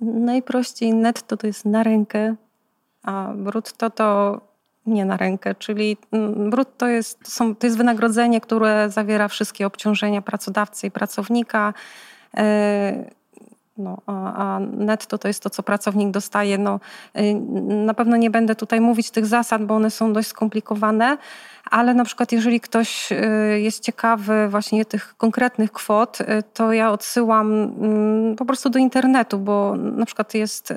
[0.02, 2.36] najprościej netto to jest na rękę,
[3.04, 4.42] a brutto to
[4.86, 5.98] nie na rękę, czyli
[6.36, 11.74] brutto jest, to, są, to jest wynagrodzenie, które zawiera wszystkie obciążenia pracodawcy i pracownika.
[12.38, 13.12] E,
[13.78, 16.58] no, a, a netto to jest to, co pracownik dostaje.
[16.58, 16.80] No,
[17.18, 17.34] y,
[17.86, 21.18] na pewno nie będę tutaj mówić tych zasad, bo one są dość skomplikowane,
[21.72, 23.16] ale na przykład jeżeli ktoś y,
[23.60, 29.40] jest ciekawy właśnie tych konkretnych kwot, y, to ja odsyłam mm, po prostu do internetu,
[29.40, 30.72] bo na przykład jest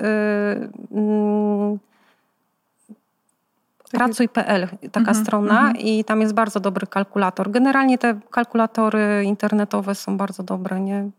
[0.91, 1.79] mm,
[3.91, 5.77] Pracuj.pl, taka mhm, strona mhm.
[5.77, 7.51] i tam jest bardzo dobry kalkulator.
[7.51, 11.09] Generalnie te kalkulatory internetowe są bardzo dobre, nie?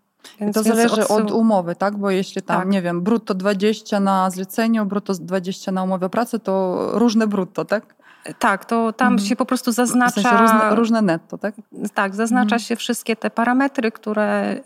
[0.41, 1.97] Więc to zależy od umowy, tak?
[1.97, 2.69] Bo jeśli tam, tak.
[2.69, 7.95] nie wiem, brutto 20 na zleceniu, brutto 20 na umowie pracy, to różne brutto, tak?
[8.39, 9.29] Tak, to tam mhm.
[9.29, 10.21] się po prostu zaznacza.
[10.21, 11.55] W sensie różne, różne netto, tak?
[11.95, 12.61] Tak, zaznacza mhm.
[12.61, 14.57] się wszystkie te parametry, które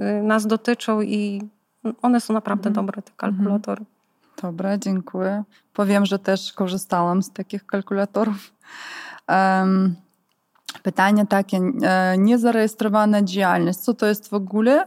[0.00, 1.42] y, nas dotyczą i
[2.02, 2.86] one są naprawdę mhm.
[2.86, 3.84] dobre, te kalkulatory.
[4.42, 5.44] Dobra, dziękuję.
[5.72, 8.52] Powiem, że też korzystałam z takich kalkulatorów.
[9.28, 9.96] Um,
[10.80, 14.86] pytanie takie, e, niezarejestrowana działalność, co to jest w ogóle,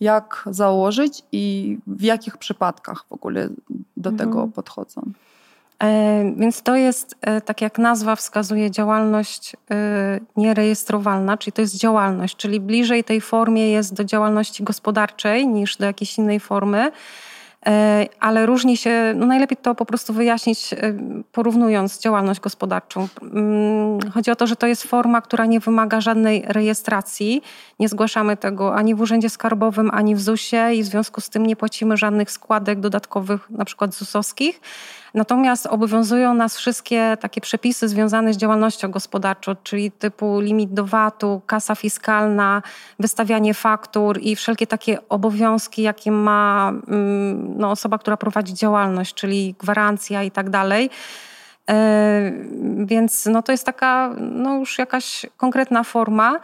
[0.00, 3.48] jak założyć i w jakich przypadkach w ogóle
[3.96, 4.16] do mhm.
[4.16, 5.02] tego podchodzą?
[5.82, 9.56] E, więc to jest, e, tak jak nazwa wskazuje, działalność
[10.36, 15.86] nierejestrowalna, czyli to jest działalność, czyli bliżej tej formie jest do działalności gospodarczej niż do
[15.86, 16.92] jakiejś innej formy.
[17.66, 20.76] E, ale różni się, no najlepiej to po prostu wyjaśnić, e,
[21.32, 23.08] porównując działalność gospodarczą.
[23.22, 27.42] Mm, chodzi o to, że to jest forma, która nie wymaga żadnej rejestracji.
[27.80, 31.46] Nie zgłaszamy tego ani w Urzędzie Skarbowym, ani w ZUS-ie i w związku z tym
[31.46, 34.60] nie płacimy żadnych składek dodatkowych, na przykład ZUS-owskich.
[35.14, 41.40] Natomiast obowiązują nas wszystkie takie przepisy związane z działalnością gospodarczą, czyli typu limit do VAT-u,
[41.46, 42.62] kasa fiskalna,
[42.98, 49.54] wystawianie faktur i wszelkie takie obowiązki, jakie ma mm, no, osoba, która prowadzi działalność, czyli
[49.58, 50.90] gwarancja i tak dalej.
[51.70, 52.32] E,
[52.84, 56.40] więc no, to jest taka no, już jakaś konkretna forma.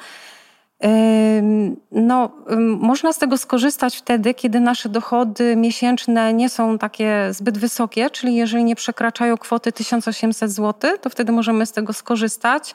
[1.92, 2.30] No,
[2.78, 8.34] można z tego skorzystać wtedy, kiedy nasze dochody miesięczne nie są takie zbyt wysokie, czyli
[8.34, 12.74] jeżeli nie przekraczają kwoty 1800 zł, to wtedy możemy z tego skorzystać.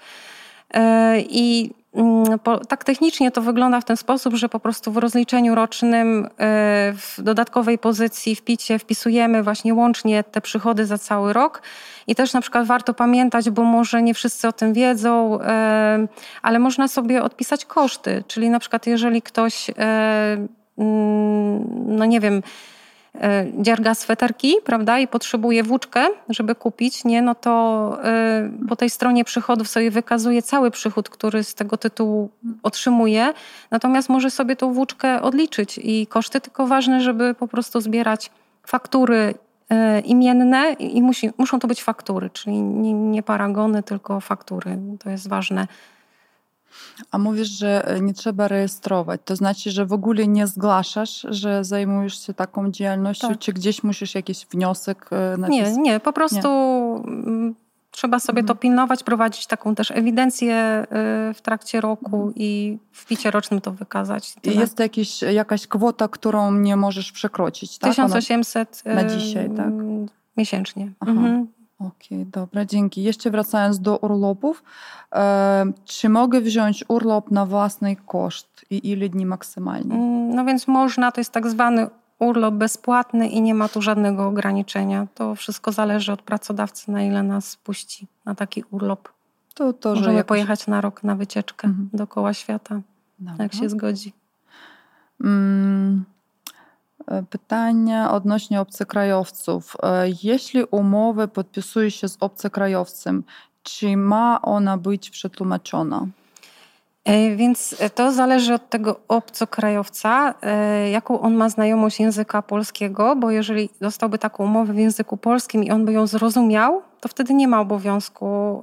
[0.73, 5.55] E, I mm, tak technicznie to wygląda w ten sposób, że po prostu w rozliczeniu
[5.55, 6.29] rocznym e,
[6.93, 11.61] w dodatkowej pozycji w picie wpisujemy właśnie łącznie te przychody za cały rok.
[12.07, 16.07] I też na przykład warto pamiętać, bo może nie wszyscy o tym wiedzą, e,
[16.41, 18.23] ale można sobie odpisać koszty.
[18.27, 19.71] Czyli na przykład jeżeli ktoś,
[20.77, 22.41] mm, no nie wiem,
[23.61, 29.23] dzierga sweterki, prawda, i potrzebuje włóczkę, żeby kupić, nie, no to e, po tej stronie
[29.23, 32.29] przychodów sobie wykazuje cały przychód, który z tego tytułu
[32.63, 33.33] otrzymuje,
[33.71, 38.31] natomiast może sobie tą włóczkę odliczyć i koszty, tylko ważne, żeby po prostu zbierać
[38.67, 39.33] faktury
[39.69, 44.77] e, imienne i musi, muszą to być faktury, czyli nie, nie paragony, tylko faktury.
[45.03, 45.67] To jest ważne.
[47.11, 49.21] A mówisz, że e, nie trzeba rejestrować.
[49.25, 53.39] To znaczy, że w ogóle nie zgłaszasz, że zajmujesz się taką działalnością, tak.
[53.39, 55.75] czy gdzieś musisz jakiś wniosek e, napisać?
[55.75, 57.13] Nie, nie, po prostu nie.
[57.13, 57.55] Mm,
[57.91, 58.47] trzeba sobie mhm.
[58.47, 60.85] to pilnować, prowadzić taką też ewidencję e,
[61.33, 62.33] w trakcie roku mhm.
[62.35, 64.35] i w picie rocznym to wykazać.
[64.43, 67.91] I jest jakiś, jakaś kwota, którą nie możesz przekroczyć, tak?
[67.91, 69.73] 1800 na dzisiaj, tak?
[70.37, 70.91] Miesięcznie.
[71.01, 71.47] Mhm.
[71.87, 73.03] Okej, okay, dobra, dzięki.
[73.03, 74.63] Jeszcze wracając do urlopów,
[75.15, 79.95] e, czy mogę wziąć urlop na własny koszt i ile dni maksymalnie?
[79.95, 81.87] Mm, no więc można, to jest tak zwany
[82.19, 85.07] urlop bezpłatny i nie ma tu żadnego ograniczenia.
[85.15, 89.09] To wszystko zależy od pracodawcy, na ile nas puści na taki urlop.
[89.53, 90.27] To, to, Możemy jakoś...
[90.27, 91.89] pojechać na rok na wycieczkę mhm.
[91.93, 92.81] dookoła świata,
[93.19, 93.43] Dobra.
[93.43, 94.13] jak się zgodzi.
[95.21, 96.05] Mm,
[97.29, 99.75] pytanie odnośnie obcokrajowców.
[99.83, 103.23] E, jeśli umowę podpisuje się z obcokrajowcem,
[103.63, 106.07] czy ma ona być przetłumaczona?
[107.05, 110.33] E, więc to zależy od tego obcokrajowca,
[110.91, 115.71] jaką on ma znajomość języka polskiego, bo jeżeli dostałby taką umowę w języku polskim i
[115.71, 118.61] on by ją zrozumiał, to wtedy nie ma obowiązku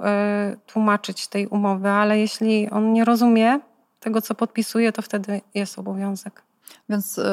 [0.66, 3.60] tłumaczyć tej umowy, ale jeśli on nie rozumie
[4.00, 6.49] tego, co podpisuje, to wtedy jest obowiązek.
[6.88, 7.24] Więc y,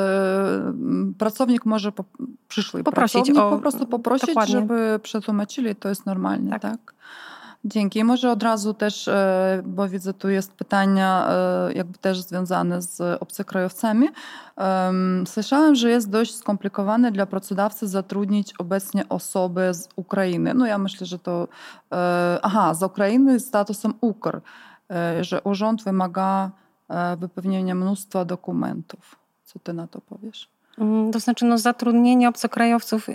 [1.17, 2.03] pracownik może po,
[2.47, 4.55] przyszły poprosić o, po prostu poprosić, dokładnie.
[4.55, 6.61] żeby przetłumaczyli, to jest normalnie, tak?
[6.61, 6.93] tak?
[7.65, 8.03] Dzięki.
[8.03, 13.21] Może od razu też, e, bo widzę, tu jest pytania e, jakby też związane z
[13.21, 14.09] obcokrajowcami.
[15.25, 20.53] Słyszałem, że jest dość skomplikowane dla pracodawcy zatrudnić obecnie osoby z Ukrainy.
[20.53, 21.47] No ja myślę, że to,
[21.91, 24.41] e, aha, z Ukrainy z statusem UKR,
[25.21, 26.51] że urząd wymaga
[27.17, 29.15] wypełnienia mnóstwa dokumentów.
[29.57, 30.49] Co ty na to powiesz?
[30.77, 33.13] Mm, to znaczy, no, zatrudnienie obcokrajowców y,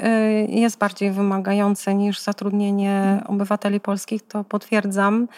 [0.48, 5.28] jest bardziej wymagające niż zatrudnienie obywateli polskich, to potwierdzam.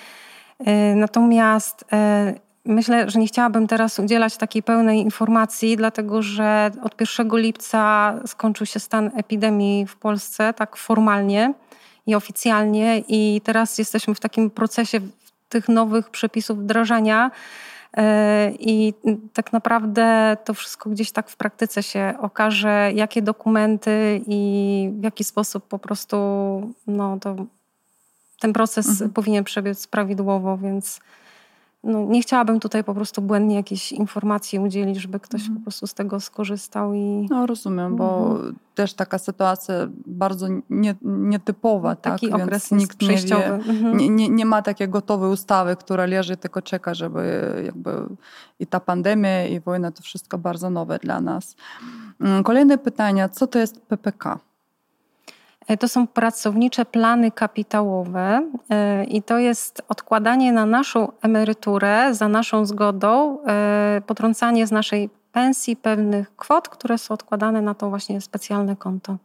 [0.60, 0.64] Y,
[0.96, 7.36] natomiast y, myślę, że nie chciałabym teraz udzielać takiej pełnej informacji, dlatego że od 1
[7.36, 11.54] lipca skończył się stan epidemii w Polsce, tak formalnie
[12.06, 15.00] i oficjalnie, i teraz jesteśmy w takim procesie
[15.48, 17.30] tych nowych przepisów wdrażania.
[18.58, 18.94] I
[19.32, 25.24] tak naprawdę to wszystko gdzieś tak w praktyce się okaże, jakie dokumenty i w jaki
[25.24, 26.16] sposób po prostu
[26.86, 27.36] no, to,
[28.40, 29.10] ten proces mhm.
[29.10, 31.00] powinien przebiec prawidłowo, więc
[31.84, 35.56] no, nie chciałabym tutaj po prostu błędnie jakiejś informacji udzielić, żeby ktoś mm.
[35.56, 37.26] po prostu z tego skorzystał i...
[37.30, 38.56] No rozumiem, bo mhm.
[38.74, 39.74] też taka sytuacja
[40.06, 42.40] bardzo nie, nietypowa, Taki tak?
[42.40, 43.96] okres Więc nikt nie, wie, mm.
[43.96, 47.90] nie, nie, nie, ma takiej gotowej ustawy, która leży, tylko czeka, żeby jakby
[48.58, 51.56] i ta pandemia i wojna to wszystko bardzo nowe dla nas.
[52.20, 54.38] Mm, kolejne pytanie, co to jest PPK?
[55.66, 62.28] E, to są pracownicze plany kapitałowe e, i to jest odkładanie na naszą emeryturę za
[62.28, 68.20] naszą zgodą, e, potrącanie z naszej pensji pewnych kwot, które są odkładane na to właśnie
[68.20, 69.16] specjalne konto.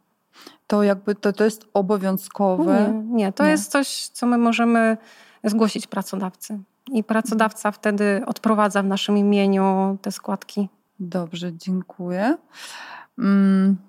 [0.68, 2.94] To jakby to, to jest obowiązkowe?
[2.94, 3.50] Nie, nie to nie.
[3.50, 4.98] jest coś, co my możemy
[5.44, 6.60] zgłosić pracodawcy.
[6.92, 10.70] I pracodawca wtedy odprowadza w naszym imieniu te składki.
[11.00, 12.38] Dobrze, dziękuję.
[13.20, 13.89] Mm.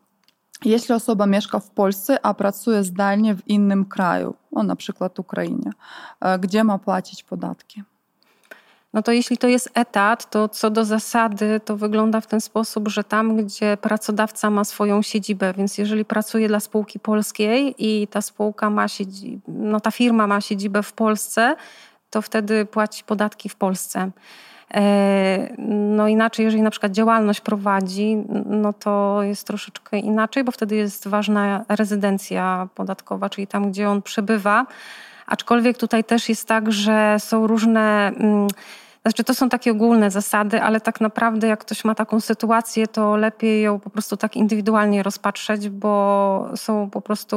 [0.65, 5.71] Jeśli osoba mieszka w Polsce, a pracuje zdalnie w innym kraju, no na przykład Ukrainie,
[6.21, 7.83] e, gdzie ma płacić podatki?
[8.93, 12.89] No to jeśli to jest etat, to co do zasady to wygląda w ten sposób,
[12.89, 18.23] że tam, gdzie pracodawca ma swoją siedzibę, więc jeżeli pracuje dla spółki polskiej i ta
[18.23, 21.57] spółka ma siedzibę, no ta firma ma siedzibę w Polsce,
[22.11, 24.11] to wtedy płaci podatki w Polsce.
[24.75, 28.17] E, no inaczej, jeżeli na przykład działalność prowadzi,
[28.47, 34.03] no to jest troszeczkę inaczej, bo wtedy jest ważna rezydencja podatkowa, czyli tam, gdzie on
[34.03, 34.67] przebywa.
[35.27, 38.13] Aczkolwiek tutaj też jest tak, że są różne.
[38.17, 38.49] Mm,
[39.03, 43.17] znaczy, to są takie ogólne zasady, ale tak naprawdę, jak ktoś ma taką sytuację, to
[43.17, 47.37] lepiej ją po prostu tak indywidualnie rozpatrzeć, bo są po prostu,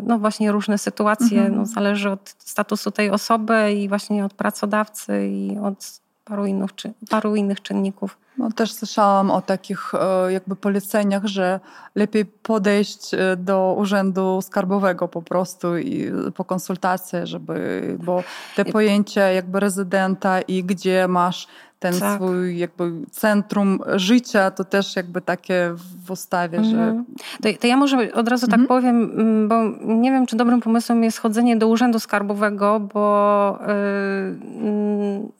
[0.00, 1.38] y, no właśnie, różne sytuacje.
[1.38, 1.56] Mhm.
[1.56, 6.70] No, zależy od statusu tej osoby i właśnie od pracodawcy i od paru innych,
[7.10, 8.18] paru innych czynników.
[8.38, 11.60] No, też słyszałam o takich e, jakby poleceniach, że
[11.94, 18.22] lepiej podejść e, do urzędu skarbowego po prostu i po konsultację, żeby, bo
[18.56, 21.46] te pojęcia jakby rezydenta i gdzie masz
[21.82, 22.16] ten tak.
[22.16, 25.74] swój jakby centrum życia, to też jakby takie
[26.06, 26.76] w ustawie, mhm.
[26.76, 27.04] że...
[27.42, 28.60] To, to, ja może od razu tak mhm.
[28.60, 29.54] tak powiem, mm, bo
[29.94, 33.58] nie wiem, czy dobrym pomysłem jest chodzenie do Urzędu Skarbowego, bo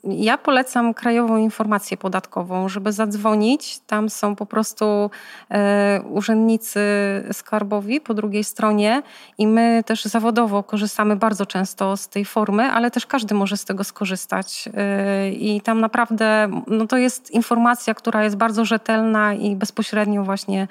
[0.03, 3.79] yy, ja polecam Krajową Informację Podatkową, żeby zadzwonić.
[3.79, 5.09] Tam są po prostu
[5.49, 5.57] yy,
[6.09, 6.79] urzędnicy
[7.31, 9.01] skarbowi po drugiej stronie
[9.37, 13.65] i my też zawodowo korzystamy bardzo często z tej formy, ale też każdy może z
[13.65, 14.65] tego skorzystać.
[14.65, 16.32] Yy, I tam naprawdę
[16.67, 20.67] no to jest informacja, która jest bardzo rzetelna i bezpośrednio właśnie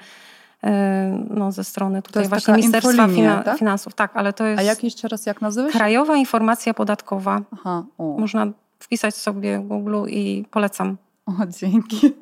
[0.63, 3.07] e, no, ze strony tutaj właśnie Ministerstwa
[3.45, 3.57] tak?
[3.57, 3.93] Finansów.
[3.93, 4.59] Tak, ale to jest...
[4.59, 5.39] A jak jeszcze raz, jak?
[5.71, 7.41] Krajowa Informacja Podatkowa.
[7.51, 8.47] Aha, Można
[8.79, 10.97] wpisać sobie w Google i polecam.
[11.25, 12.13] O, dzięki.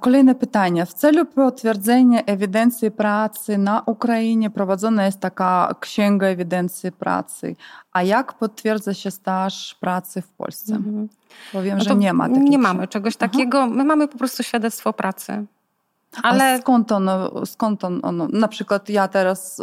[0.00, 0.86] Kolejne pytanie.
[0.86, 7.56] W celu potwierdzenia ewidencji pracy na Ukrainie prowadzona jest taka księga ewidencji pracy.
[7.92, 10.74] A jak potwierdza się staż pracy w Polsce?
[10.74, 11.08] Mhm.
[11.52, 12.48] Bo wiem, no że nie ma takiego.
[12.48, 13.62] Nie mamy czegoś takiego.
[13.62, 13.72] Aha.
[13.74, 15.46] My mamy po prostu świadectwo pracy.
[16.22, 17.10] Ale A skąd on,
[17.44, 19.60] skąd on, on, na przykład ja teraz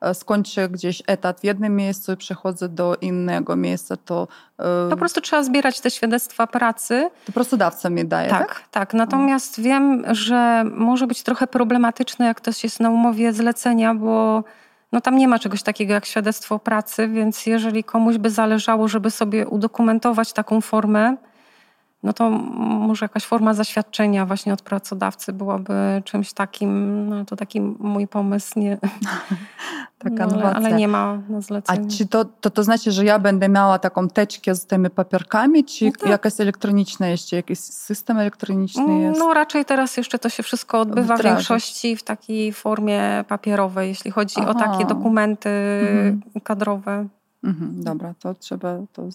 [0.00, 4.28] e, skończę gdzieś etat w jednym miejscu i przechodzę do innego miejsca, to...
[4.58, 7.10] E, po prostu trzeba zbierać te świadectwa pracy.
[7.26, 8.48] To pracodawca mi daje, tak?
[8.48, 8.94] Tak, tak.
[8.94, 9.62] Natomiast o.
[9.62, 14.44] wiem, że może być trochę problematyczne, jak ktoś jest na umowie zlecenia, bo
[14.92, 19.10] no tam nie ma czegoś takiego jak świadectwo pracy, więc jeżeli komuś by zależało, żeby
[19.10, 21.16] sobie udokumentować taką formę,
[22.02, 27.60] no to może jakaś forma zaświadczenia właśnie od pracodawcy byłaby czymś takim, no to taki
[27.60, 28.78] mój pomysł, nie,
[30.02, 31.86] Taka no, ale, ale, nie ma na zlecenie.
[31.86, 35.64] A czy to, to, to znaczy, że ja będę miała taką teczkę z tymi papierkami,
[35.64, 36.10] czy no tak.
[36.10, 39.20] jakaś elektroniczna jeszcze, jakiś system elektroniczny jest?
[39.20, 43.88] No raczej teraz jeszcze to się wszystko odbywa w, w większości w takiej formie papierowej,
[43.88, 44.50] jeśli chodzi Aha.
[44.50, 45.50] o takie dokumenty
[45.80, 46.22] mhm.
[46.44, 47.06] kadrowe.
[47.44, 49.08] Mhm, dobra, to trzeba to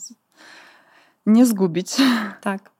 [1.26, 1.96] nie zgubić.
[2.42, 2.77] Tak.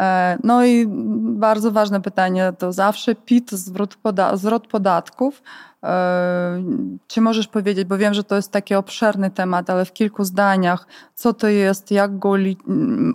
[0.00, 0.86] E, no i
[1.20, 5.42] bardzo ważne pytanie to zawsze PIT, zwrot, poda zwrot podatków.
[5.82, 6.62] E,
[7.06, 10.86] czy możesz powiedzieć, bo wiem, że to jest taki obszerny temat, ale w kilku zdaniach,
[11.14, 12.34] co to jest, jak go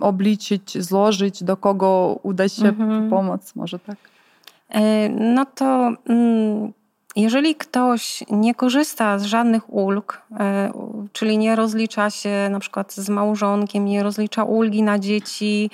[0.00, 3.10] obliczyć, złożyć, do kogo uda się mhm.
[3.10, 3.96] pomóc, może tak?
[4.68, 6.72] E, no to mm,
[7.16, 10.22] jeżeli ktoś nie korzysta z żadnych ulg,
[11.12, 15.70] czyli nie rozlicza się na przykład z małżonkiem, nie rozlicza ulgi na dzieci,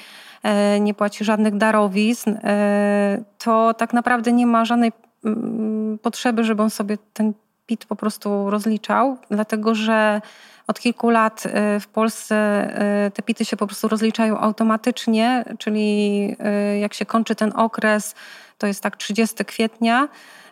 [0.80, 4.92] nie płaci żadnych darowizn, e, to tak naprawdę nie ma żadnej
[5.24, 7.32] mm, potrzeby, żeby on sobie ten
[7.66, 10.20] PIT po prostu rozliczał, dlatego że
[10.66, 12.68] od kilku lat e, w Polsce
[13.14, 16.36] te PITy się po prostu rozliczają automatycznie, czyli
[16.80, 18.14] jak się kończy ten okres,
[18.58, 20.49] to jest tak 30 kwietnia, E,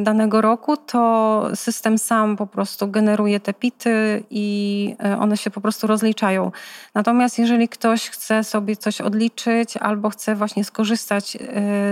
[0.00, 5.60] danego roku, to system sam po prostu generuje te pity i e, one się po
[5.60, 6.52] prostu rozliczają.
[6.94, 11.40] Natomiast jeżeli ktoś chce sobie coś odliczyć albo chce właśnie skorzystać e,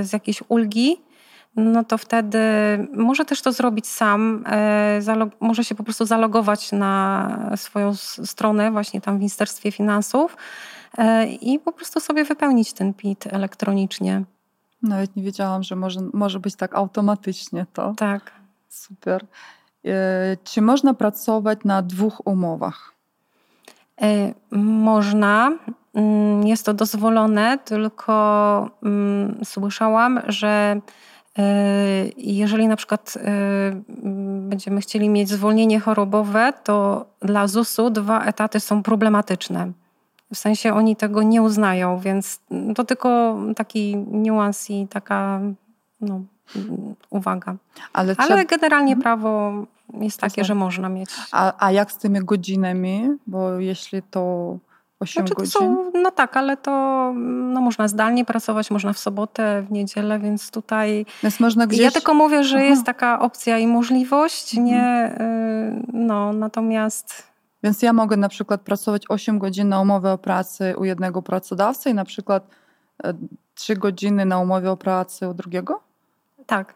[0.04, 0.96] z jakiejś ulgi,
[1.56, 2.38] no to wtedy
[2.94, 4.44] może też to zrobić sam.
[5.40, 7.94] Może się po prostu zalogować na swoją
[8.24, 10.36] stronę, właśnie tam w Ministerstwie Finansów
[11.40, 14.24] i po prostu sobie wypełnić ten PIT elektronicznie.
[14.82, 17.94] Nawet nie wiedziałam, że może, może być tak automatycznie to.
[17.96, 18.32] Tak.
[18.68, 19.26] Super.
[19.84, 22.92] E, czy można pracować na dwóch umowach?
[24.02, 25.52] E, można.
[25.94, 30.80] Mm, jest to dozwolone, tylko mm, słyszałam, że
[31.38, 31.44] e,
[32.16, 33.14] jeżeli na przykład
[34.38, 39.72] będziemy chcieli mieć zwolnienie chorobowe, to dla ZUS-u dwa etaty są problematyczne.
[40.34, 42.40] W sensie oni tego nie uznają, więc
[42.74, 45.40] to tylko taki niuans i taka
[46.00, 46.20] no,
[47.10, 47.56] uwaga.
[47.92, 49.02] Ale, Ale generalnie mhm.
[49.02, 49.52] prawo
[50.00, 51.10] jest takie, że można mieć.
[51.32, 53.08] A, a jak z tymi godzinami?
[53.26, 54.56] Bo jeśli to
[55.00, 55.50] 8 znaczy, godzin?
[55.50, 56.70] Są, no tak, ale to
[57.16, 61.06] no, można zdalnie pracować, można w sobotę, w niedzielę, więc tutaj...
[61.22, 61.80] Więc można gdzieś...
[61.80, 62.66] Ja tylko mówię, że Aha.
[62.66, 64.84] jest taka opcja i możliwość, nie...
[64.84, 65.86] Mhm.
[65.92, 70.84] No, natomiast więc ja mogę na przykład pracować 8 godzin na umowę o pracy u
[70.84, 72.48] jednego pracodawcy i na przykład
[73.54, 75.80] 3 e, godziny na umowie o pracy u drugiego?
[76.46, 76.74] Tak.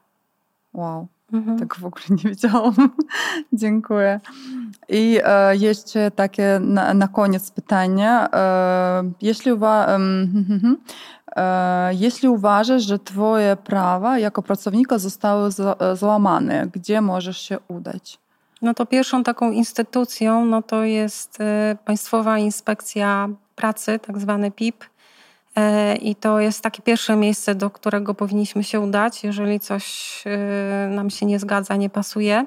[0.74, 1.06] Wow.
[1.32, 1.58] Mhm.
[1.58, 2.74] Tak w ogóle nie wiedziałam.
[3.52, 4.20] Dziękuję.
[4.88, 8.10] I e, jeszcze takie na, na koniec pytanie.
[8.10, 9.86] E, jeśli, uwa
[11.36, 15.50] e, jeśli uważasz, że twoje prawa jako pracownika zostały
[15.94, 18.18] złamane, gdzie możesz się udać?
[18.62, 24.84] No to pierwszą taką instytucją no to jest y, Państwowa Inspekcja Pracy, tak zwany PIP.
[24.84, 30.90] Y, I to jest takie pierwsze miejsce, do którego powinniśmy się udać, jeżeli coś y,
[30.90, 32.46] nam się nie zgadza, nie pasuje.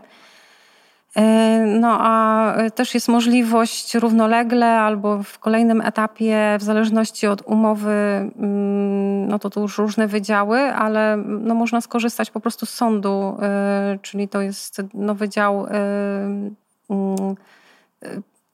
[1.16, 7.42] E, no a e, też jest możliwość równolegle albo w kolejnym etapie, w zależności od
[7.42, 12.70] umowy, mm, no to tu już różne wydziały, ale no można skorzystać po prostu z
[12.70, 16.56] sądu, e, czyli to jest no wydział mm,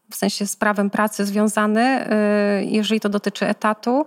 [0.10, 2.08] w sensie z prawem pracy związany,
[2.62, 4.06] jeżeli to dotyczy etatu.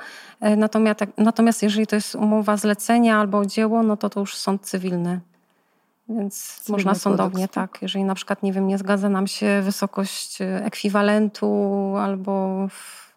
[0.57, 5.21] Natomiast, natomiast jeżeli to jest umowa zlecenia albo dzieło, no to to już sąd cywilny.
[6.09, 7.79] Więc można sądownie, tak.
[7.83, 11.47] Jeżeli na przykład, nie wiem, nie zgadza nam się wysokość e, ekwiwalentu
[11.97, 13.13] albo w,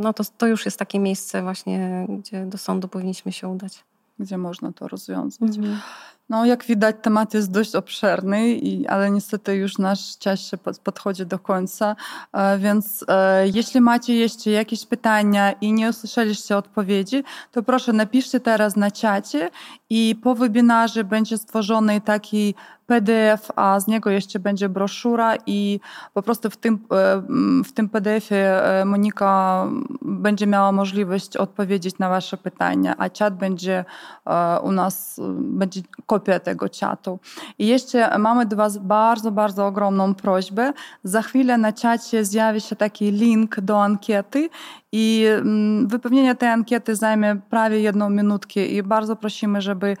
[0.00, 3.84] no to, to już jest takie miejsce właśnie, gdzie do sądu powinniśmy się udać.
[4.18, 5.56] Gdzie można to rozwiązać.
[5.56, 5.80] Mhm.
[6.28, 10.78] No, jak widać, temat jest dość obszerny, i, ale niestety już nasz czas się pod,
[10.78, 11.96] podchodzi do końca.
[12.32, 18.40] E, więc e, jeśli macie jeszcze jakieś pytania i nie usłyszeliście odpowiedzi, to proszę napiszcie
[18.40, 19.50] teraz na czacie
[19.90, 22.54] i po webinarze będzie stworzony taki
[22.86, 25.80] PDF, a z niego jeszcze będzie broszura i
[26.14, 27.22] po prostu w tym, e,
[27.64, 29.66] w tym PDF-ie e, Monika
[30.02, 33.84] będzie miała możliwość odpowiedzieć na Wasze pytania, a czat będzie
[34.26, 37.18] e, u nas, będzie kopia tego czatu.
[37.58, 40.72] I jeszcze mamy do Was bardzo, bardzo ogromną prośbę.
[41.04, 44.48] Za chwilę na czacie zjawi się taki link do ankiety
[44.96, 49.96] I mm, wypełnienie tej ankiety zajmie prawie jedną minutkę i bardzo prosimy, żeby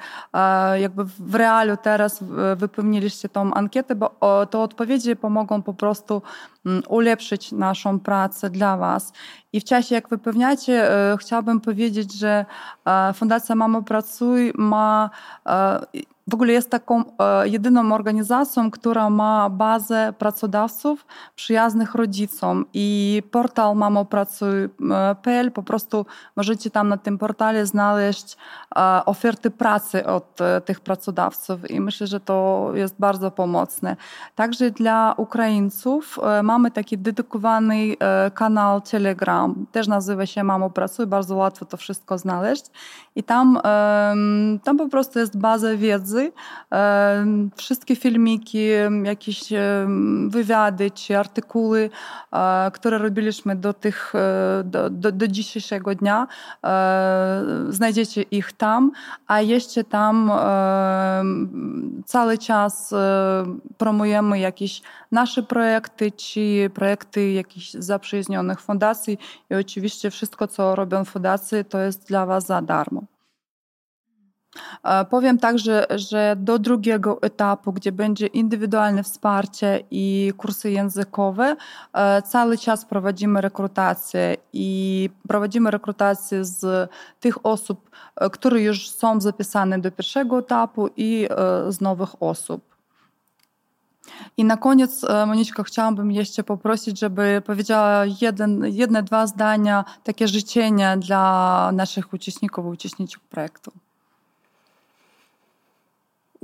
[0.80, 2.24] jakby w realu teraz
[2.56, 4.10] wypełniliście tą ankietę, bo
[4.50, 6.22] te odpowiedzi pomogą po prostu
[6.66, 9.12] mm, ulepszyć naszą pracę dla Was.
[9.52, 10.88] I w czasie, jak wypełniacie,
[11.20, 12.44] chciałabym powiedzieć, że
[13.14, 15.10] Fundacja Mamo Pracuj ma
[16.28, 21.06] w ogóle jest taką e, jedyną organizacją, która ma bazę pracodawców
[21.36, 26.06] przyjaznych rodzicom i portal mamopracuj.pl po prostu
[26.36, 28.36] możecie tam na tym portale znaleźć
[28.76, 33.96] e, oferty pracy od e, tych pracodawców i myślę, że to jest bardzo pomocne.
[34.34, 37.74] Także dla Ukraińców mamy taki dedykowany
[38.34, 42.64] kanał Telegram, też nazywa się Mamo Pracuj, bardzo łatwo to wszystko znaleźć
[43.16, 43.60] i tam,
[44.64, 46.13] tam po prostu jest baza wiedzy,
[47.56, 48.68] wszystkie filmiki,
[49.04, 49.40] jakieś
[50.28, 51.90] wywiady czy artykuły,
[52.32, 56.26] e, które robiliśmy do, tych, e, do, do, do dzisiejszego dnia,
[56.64, 58.92] e, znajdziecie ich tam,
[59.26, 60.30] a jeszcze tam
[62.06, 62.94] cały czas
[63.78, 64.82] promujemy jakieś
[65.12, 69.18] nasze projekty czy projekty jakichś zaprzyjaźnionych fundacji
[69.50, 73.13] i oczywiście wszystko, co robią fundacje, to jest dla Was za darmo.
[74.82, 81.56] E, powiem także, że do drugiego etapu, gdzie będzie indywidualne wsparcie i kursy językowe,
[81.92, 86.90] e, cały czas prowadzimy rekrutację i prowadzimy rekrutację z
[87.20, 91.28] tych osób, e, które już są zapisane do pierwszego etapu i
[91.68, 92.74] z nowych osób.
[94.36, 100.96] I na koniec, Moniczko, chciałabym jeszcze poprosić, żeby powiedziała jeden, jedne, dwa zdania, takie życzenia
[100.96, 103.72] dla naszych uczestników uczestniczek projektu.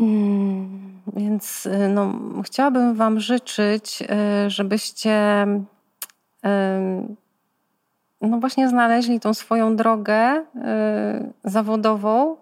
[0.00, 2.12] Mm, więc y, no,
[2.44, 5.46] chciałabym Wam życzyć, y, żebyście
[8.20, 10.42] no właśnie znaleźli tą swoją drogę y,
[11.44, 12.36] zawodową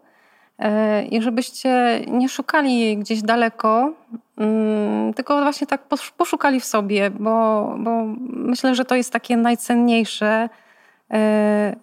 [1.10, 3.92] i żebyście nie szukali jej gdzieś daleko,
[4.36, 5.82] mm, tylko właśnie tak
[6.16, 10.48] poszukali w sobie, bo, bo myślę, że to jest takie najcenniejsze,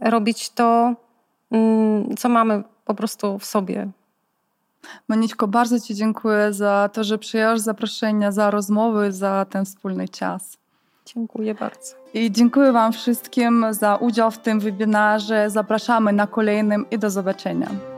[0.01, 0.93] robić to,
[1.51, 3.87] mm, co mamy po prostu w sobie.
[5.07, 10.57] Moniczko, bardzo Ci dziękuję za to, że przyjęłaś zaproszenie, za rozmowy, za ten wspólny czas.
[11.05, 11.95] Dziękuję bardzo.
[12.13, 15.49] I dziękuję Wam wszystkim za udział w tym webinarze.
[15.49, 17.94] Zapraszamy na kolejnym i do zobaczenia.